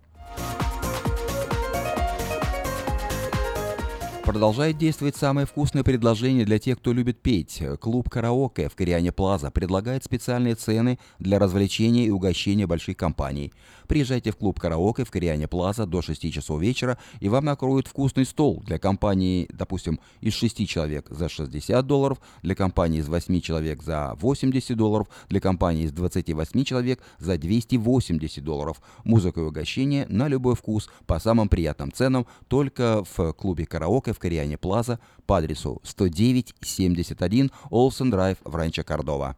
Продолжает 4.27 4.77
действовать 4.77 5.15
самое 5.15 5.47
вкусное 5.47 5.85
предложение 5.85 6.43
для 6.43 6.59
тех, 6.59 6.79
кто 6.79 6.91
любит 6.91 7.21
петь. 7.21 7.63
Клуб 7.79 8.09
«Караоке» 8.09 8.67
в 8.67 8.75
Кориане 8.75 9.13
Плаза 9.13 9.51
предлагает 9.51 10.03
специальные 10.03 10.55
цены 10.55 10.99
для 11.17 11.39
развлечения 11.39 12.07
и 12.07 12.09
угощения 12.09 12.67
больших 12.67 12.97
компаний. 12.97 13.53
Приезжайте 13.87 14.31
в 14.31 14.35
клуб 14.35 14.59
«Караоке» 14.59 15.05
в 15.05 15.11
Кориане 15.11 15.47
Плаза 15.47 15.85
до 15.85 16.01
6 16.01 16.31
часов 16.31 16.61
вечера, 16.61 16.97
и 17.21 17.29
вам 17.29 17.45
накроют 17.45 17.87
вкусный 17.87 18.25
стол 18.25 18.61
для 18.65 18.77
компании, 18.79 19.47
допустим, 19.51 19.99
из 20.19 20.33
6 20.33 20.67
человек 20.67 21.07
за 21.09 21.29
60 21.29 21.85
долларов, 21.87 22.19
для 22.43 22.53
компании 22.53 22.99
из 22.99 23.07
8 23.07 23.39
человек 23.39 23.81
за 23.81 24.15
80 24.19 24.75
долларов, 24.75 25.07
для 25.29 25.39
компании 25.39 25.85
из 25.85 25.93
28 25.93 26.63
человек 26.63 26.99
за 27.17 27.37
280 27.37 28.43
долларов. 28.43 28.81
Музыка 29.05 29.39
и 29.39 29.43
угощение 29.43 30.05
на 30.09 30.27
любой 30.27 30.55
вкус 30.55 30.89
по 31.05 31.19
самым 31.19 31.47
приятным 31.47 31.91
ценам 31.91 32.27
только 32.47 33.03
в 33.15 33.31
клубе 33.33 33.65
«Караоке» 33.65 34.13
в 34.13 34.19
Кориане 34.19 34.57
Плаза 34.57 34.99
по 35.25 35.37
адресу 35.37 35.81
10971 35.83 37.51
Олсен 37.69 38.11
Драйв 38.11 38.37
в 38.43 38.55
Ранчо 38.55 38.83
Кордова. 38.83 39.37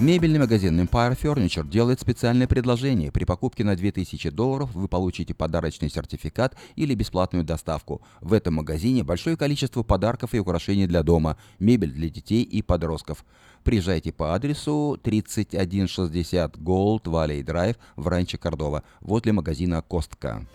Мебельный 0.00 0.38
магазин 0.38 0.80
Empire 0.80 1.18
Furniture 1.20 1.68
делает 1.68 2.00
специальное 2.00 2.46
предложение. 2.46 3.10
При 3.10 3.24
покупке 3.24 3.64
на 3.64 3.74
2000 3.74 4.30
долларов 4.30 4.70
вы 4.72 4.86
получите 4.86 5.34
подарочный 5.34 5.90
сертификат 5.90 6.56
или 6.76 6.94
бесплатную 6.94 7.44
доставку. 7.44 8.00
В 8.20 8.32
этом 8.32 8.54
магазине 8.54 9.02
большое 9.02 9.36
количество 9.36 9.82
подарков 9.82 10.34
и 10.34 10.38
украшений 10.38 10.86
для 10.86 11.02
дома, 11.02 11.36
мебель 11.58 11.90
для 11.90 12.08
детей 12.08 12.44
и 12.44 12.62
подростков. 12.62 13.24
Приезжайте 13.64 14.12
по 14.12 14.36
адресу 14.36 15.00
3160 15.02 16.56
Gold 16.58 17.02
Valley 17.02 17.42
Drive 17.42 17.76
в 17.96 18.06
Ранче 18.06 18.38
Кордова, 18.38 18.84
возле 19.00 19.32
магазина 19.32 19.82
Костка. 19.82 20.46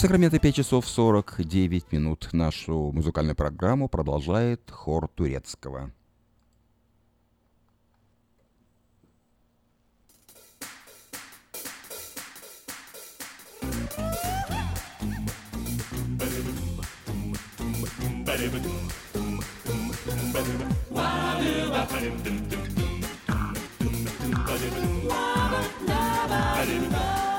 В 0.00 0.02
Сакраменто 0.02 0.38
5 0.38 0.54
часов 0.54 0.88
49 0.88 1.92
минут. 1.92 2.30
Нашу 2.32 2.90
музыкальную 2.90 3.36
программу 3.36 3.86
продолжает 3.86 4.62
хор 4.70 5.08
турецкого. 5.08 5.92
Ночь 26.58 27.29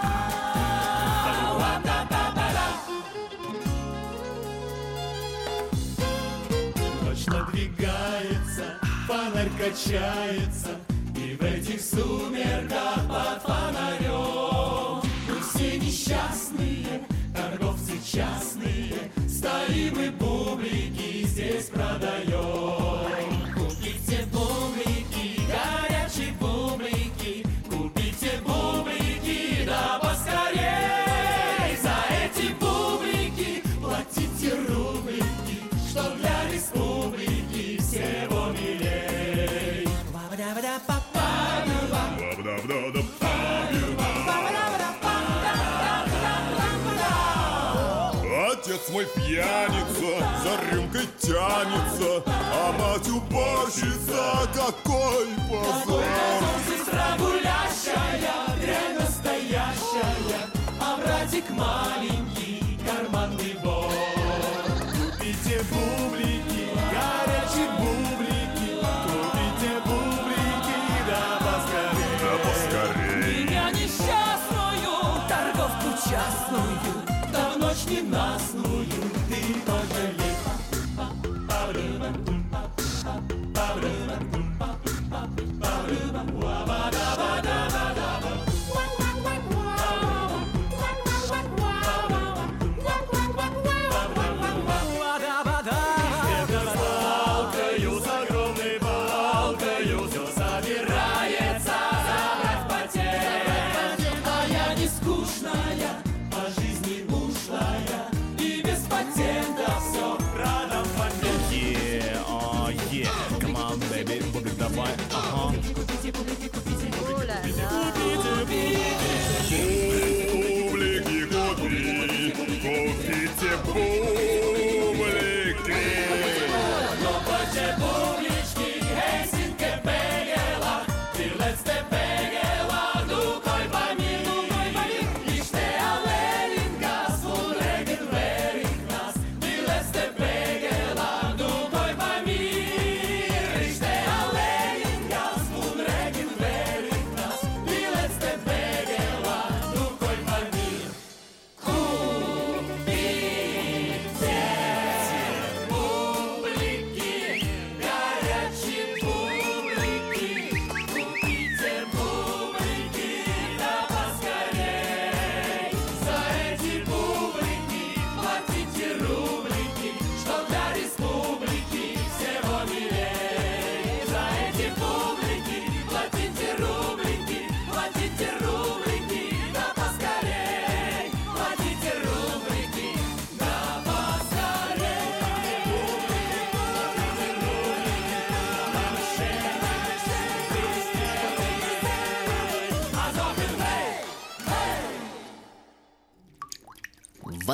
качается, 9.61 10.69
И 11.15 11.35
в 11.35 11.43
этих 11.43 11.81
сумерках 11.81 13.07
под 13.07 13.41
фонарем 13.43 15.03
Мы 15.27 15.39
все 15.41 15.77
несчастные, 15.77 17.03
торговцы 17.35 17.93
частные, 18.03 19.11
Стоим 19.27 20.01
и 20.01 20.09
бублики 20.09 21.25
здесь 21.27 21.65
продаем. 21.65 23.10
Мой 49.01 49.07
пьяница, 49.15 50.13
за 50.43 50.75
рюмкой 50.75 51.07
тянется, 51.19 52.23
а 52.27 52.71
мать 52.73 53.07
уборщица, 53.07 54.47
какой 54.53 55.27
позор! 55.49 56.03
Сестра 56.67 57.17
гулящая, 57.17 58.57
дрянь 58.61 58.97
настоящая, 58.99 60.49
А 60.79 60.97
братик 60.97 61.49
маленький, 61.51 62.30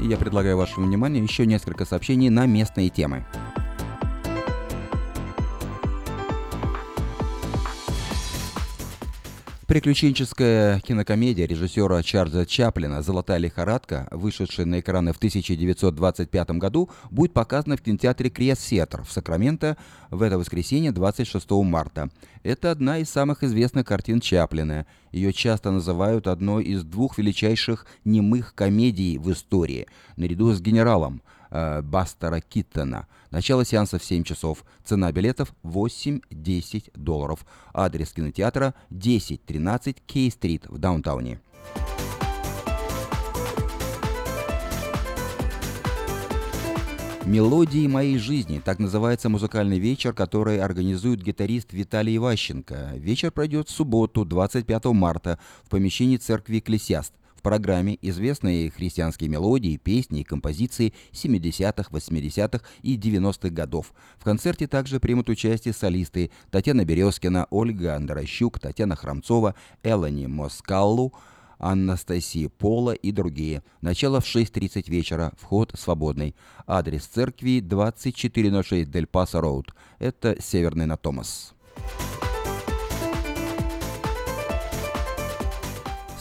И 0.00 0.06
я 0.06 0.16
предлагаю 0.16 0.56
вашему 0.56 0.86
вниманию 0.86 1.22
еще 1.22 1.44
несколько 1.44 1.84
сообщений 1.84 2.30
на 2.30 2.46
местные 2.46 2.88
темы. 2.88 3.26
Приключенческая 9.72 10.80
кинокомедия 10.80 11.46
режиссера 11.46 12.02
Чарльза 12.02 12.44
Чаплина 12.44 13.00
«Золотая 13.00 13.38
лихорадка», 13.38 14.06
вышедшая 14.10 14.66
на 14.66 14.80
экраны 14.80 15.14
в 15.14 15.16
1925 15.16 16.50
году, 16.50 16.90
будет 17.10 17.32
показана 17.32 17.78
в 17.78 17.80
кинотеатре 17.80 18.28
Крест 18.28 18.60
Сетер 18.60 19.02
в 19.02 19.10
Сакраменто 19.10 19.78
в 20.10 20.20
это 20.20 20.36
воскресенье 20.36 20.92
26 20.92 21.50
марта. 21.52 22.10
Это 22.42 22.70
одна 22.70 22.98
из 22.98 23.08
самых 23.08 23.42
известных 23.44 23.86
картин 23.86 24.20
Чаплина. 24.20 24.84
Ее 25.10 25.32
часто 25.32 25.70
называют 25.70 26.26
одной 26.26 26.64
из 26.64 26.84
двух 26.84 27.16
величайших 27.16 27.86
немых 28.04 28.54
комедий 28.54 29.16
в 29.16 29.32
истории, 29.32 29.86
наряду 30.16 30.52
с 30.52 30.60
«Генералом», 30.60 31.22
э, 31.52 31.82
Бастера 31.82 32.40
Киттона. 32.40 33.06
Начало 33.30 33.64
сеанса 33.64 33.98
в 33.98 34.04
7 34.04 34.24
часов. 34.24 34.64
Цена 34.84 35.12
билетов 35.12 35.54
8-10 35.62 36.90
долларов. 36.94 37.46
Адрес 37.72 38.12
кинотеатра 38.12 38.74
1013 38.90 40.02
Кей-стрит 40.06 40.66
в 40.66 40.78
даунтауне. 40.78 41.38
«Мелодии 47.24 47.86
моей 47.86 48.18
жизни»– 48.18 48.60
так 48.64 48.80
называется 48.80 49.28
музыкальный 49.28 49.78
вечер, 49.78 50.12
который 50.12 50.58
организует 50.58 51.22
гитарист 51.22 51.72
Виталий 51.72 52.16
Иващенко. 52.16 52.94
Вечер 52.96 53.30
пройдет 53.30 53.68
в 53.68 53.70
субботу, 53.70 54.24
25 54.24 54.86
марта, 54.86 55.38
в 55.62 55.70
помещении 55.70 56.16
церкви 56.16 56.58
«Экклесиаст». 56.58 57.14
В 57.42 57.50
программе 57.52 57.98
известные 58.00 58.70
христианские 58.70 59.28
мелодии, 59.28 59.76
песни 59.76 60.20
и 60.20 60.22
композиции 60.22 60.94
70-х, 61.10 61.90
80-х 61.90 62.64
и 62.82 62.96
90-х 62.96 63.48
годов. 63.48 63.92
В 64.20 64.22
концерте 64.22 64.68
также 64.68 65.00
примут 65.00 65.28
участие 65.28 65.74
солисты 65.74 66.30
Татьяна 66.52 66.84
Березкина, 66.84 67.48
Ольга 67.50 67.96
Андрощук, 67.96 68.60
Татьяна 68.60 68.94
Храмцова, 68.94 69.56
Элани 69.82 70.28
Москаллу, 70.28 71.14
Анастасия 71.58 72.48
Пола 72.48 72.92
и 72.92 73.10
другие. 73.10 73.64
Начало 73.80 74.20
в 74.20 74.24
6.30 74.24 74.88
вечера. 74.88 75.32
Вход 75.36 75.72
свободный. 75.76 76.36
Адрес 76.68 77.06
церкви 77.06 77.58
2406 77.58 78.88
Дель 78.88 79.08
Пасо 79.08 79.40
Роуд. 79.40 79.74
Это 79.98 80.40
Северный 80.40 80.86
на 80.86 80.96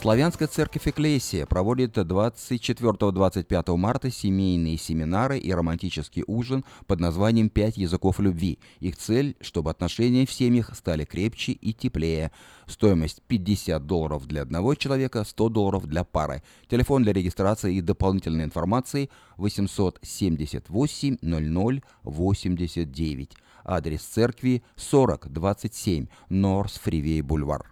Славянская 0.01 0.47
церковь 0.47 0.87
Экклесия 0.87 1.45
проводит 1.45 1.95
24-25 1.95 3.77
марта 3.77 4.09
семейные 4.09 4.75
семинары 4.79 5.37
и 5.37 5.53
романтический 5.53 6.23
ужин 6.25 6.65
под 6.87 6.99
названием 6.99 7.49
«Пять 7.49 7.77
языков 7.77 8.19
любви». 8.19 8.57
Их 8.79 8.97
цель, 8.97 9.35
чтобы 9.41 9.69
отношения 9.69 10.25
в 10.25 10.33
семьях 10.33 10.75
стали 10.75 11.05
крепче 11.05 11.51
и 11.51 11.71
теплее. 11.71 12.31
Стоимость 12.65 13.21
50 13.27 13.85
долларов 13.85 14.25
для 14.25 14.41
одного 14.41 14.73
человека, 14.73 15.23
100 15.23 15.49
долларов 15.49 15.85
для 15.85 16.03
пары. 16.03 16.41
Телефон 16.67 17.03
для 17.03 17.13
регистрации 17.13 17.75
и 17.75 17.81
дополнительной 17.81 18.45
информации 18.45 19.11
878 19.37 21.17
00 21.21 21.83
89. 22.01 23.31
Адрес 23.63 24.01
церкви 24.01 24.63
4027 24.77 26.07
Норс 26.29 26.79
Фривей 26.79 27.21
Бульвар. 27.21 27.70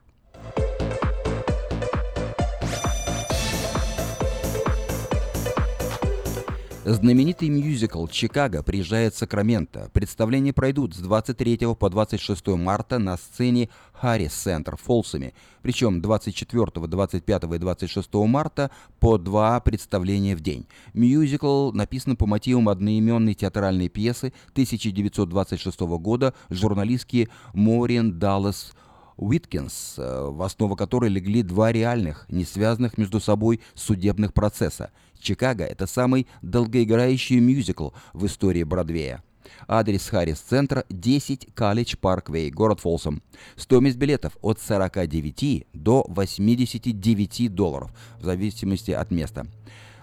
Знаменитый 6.92 7.50
мюзикл 7.50 8.08
«Чикаго» 8.08 8.64
приезжает 8.64 9.14
в 9.14 9.18
Сакраменто. 9.20 9.92
Представления 9.94 10.54
пройдут 10.54 10.96
с 10.96 10.98
23 10.98 11.76
по 11.76 11.88
26 11.88 12.48
марта 12.48 12.98
на 12.98 13.16
сцене 13.16 13.70
Харрис 13.94 14.34
Центр 14.34 14.76
в 14.76 14.82
Фолсами. 14.82 15.36
Причем 15.62 16.02
24, 16.02 16.88
25 16.88 17.44
и 17.44 17.58
26 17.60 18.14
марта 18.16 18.72
по 19.00 19.20
два 19.20 19.60
представления 19.60 20.36
в 20.36 20.40
день. 20.40 20.66
Мюзикл 20.96 21.72
написан 21.74 22.18
по 22.18 22.26
мотивам 22.26 22.70
одноименной 22.70 23.36
театральной 23.36 23.90
пьесы 23.90 24.34
1926 24.54 25.80
года 25.82 26.34
журналистки 26.50 27.30
Морин 27.54 28.18
Даллас 28.18 28.74
Уиткинс, 29.20 29.96
э, 29.98 30.30
в 30.30 30.42
основу 30.42 30.76
которой 30.76 31.10
легли 31.10 31.44
два 31.44 31.72
реальных, 31.72 32.26
не 32.30 32.46
связанных 32.46 32.98
между 32.98 33.20
собой 33.20 33.60
судебных 33.76 34.34
процесса. 34.34 34.92
«Чикаго»— 35.20 35.64
это 35.66 35.88
самый 35.88 36.28
долгоиграющий 36.42 37.40
мюзикл 37.40 37.90
в 38.14 38.26
истории 38.26 38.64
Бродвея. 38.64 39.24
Адрес 39.68 40.08
Харрис-центра 40.08 40.86
10 40.90 41.54
Калледж 41.54 41.96
Парквей, 41.98 42.50
город 42.52 42.80
Фолсом. 42.80 43.22
Стоимость 43.56 43.98
билетов 43.98 44.38
от 44.42 44.60
49 44.60 45.68
до 45.74 46.06
89 46.08 47.54
долларов, 47.54 47.92
в 48.20 48.26
зависимости 48.26 48.92
от 48.92 49.12
места. 49.12 49.48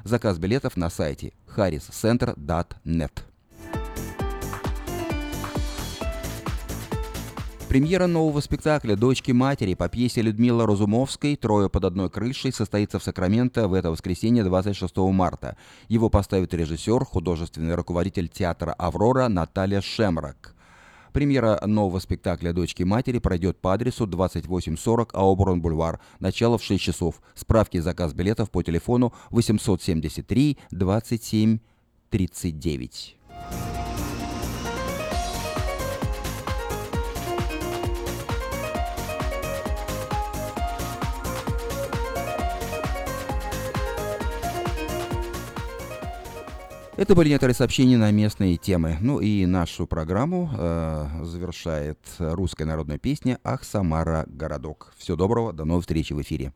Заказ 0.04 0.38
билетов 0.38 0.76
на 0.76 0.90
сайте 0.90 1.32
harriscenter.net. 1.46 3.35
Премьера 7.68 8.06
нового 8.06 8.40
спектакля 8.40 8.94
«Дочки 8.94 9.32
матери» 9.32 9.74
по 9.74 9.88
пьесе 9.88 10.22
Людмилы 10.22 10.66
Разумовской 10.66 11.34
«Трое 11.34 11.68
под 11.68 11.84
одной 11.84 12.08
крышей» 12.08 12.52
состоится 12.52 13.00
в 13.00 13.02
Сакраменто 13.02 13.66
в 13.66 13.74
это 13.74 13.90
воскресенье 13.90 14.44
26 14.44 14.96
марта. 14.96 15.56
Его 15.88 16.08
поставит 16.08 16.54
режиссер, 16.54 17.04
художественный 17.04 17.74
руководитель 17.74 18.28
театра 18.28 18.72
«Аврора» 18.72 19.26
Наталья 19.26 19.80
Шемрак. 19.80 20.54
Премьера 21.12 21.60
нового 21.66 21.98
спектакля 21.98 22.52
«Дочки 22.52 22.84
матери» 22.84 23.18
пройдет 23.18 23.58
по 23.58 23.74
адресу 23.74 24.06
2840 24.06 25.14
Ауборн 25.14 25.60
Бульвар. 25.60 25.98
Начало 26.20 26.58
в 26.58 26.62
6 26.62 26.80
часов. 26.80 27.20
Справки 27.34 27.78
и 27.78 27.80
заказ 27.80 28.14
билетов 28.14 28.50
по 28.50 28.62
телефону 28.62 29.12
873 29.30 30.56
27 30.70 31.58
39. 32.10 33.16
Это 46.96 47.14
были 47.14 47.28
некоторые 47.28 47.54
сообщения 47.54 47.98
на 47.98 48.10
местные 48.10 48.56
темы. 48.56 48.96
Ну 49.02 49.20
и 49.20 49.44
нашу 49.44 49.86
программу 49.86 50.50
э, 50.56 51.06
завершает 51.24 51.98
русская 52.18 52.64
народная 52.64 52.96
песня 52.96 53.38
«Ах, 53.44 53.64
Самара, 53.64 54.24
городок». 54.26 54.94
Всего 54.96 55.18
доброго, 55.18 55.52
до 55.52 55.66
новых 55.66 55.82
встреч 55.82 56.10
в 56.10 56.22
эфире. 56.22 56.54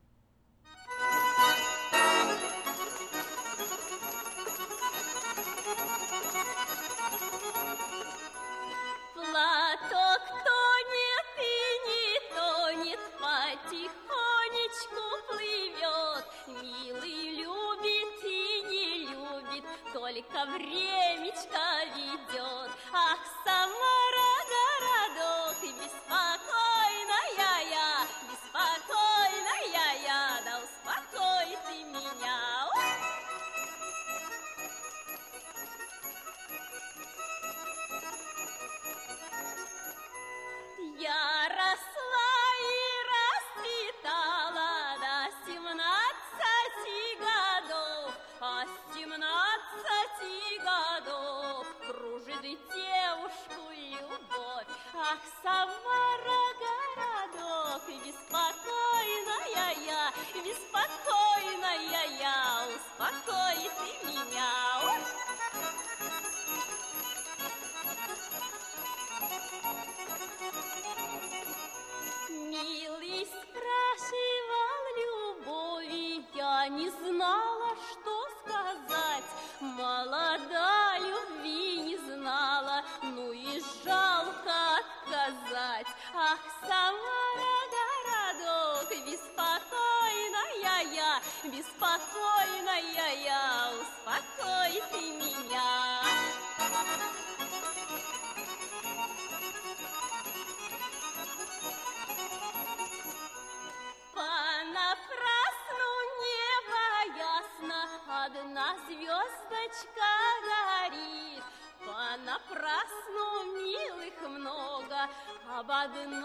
Об 115.83 116.20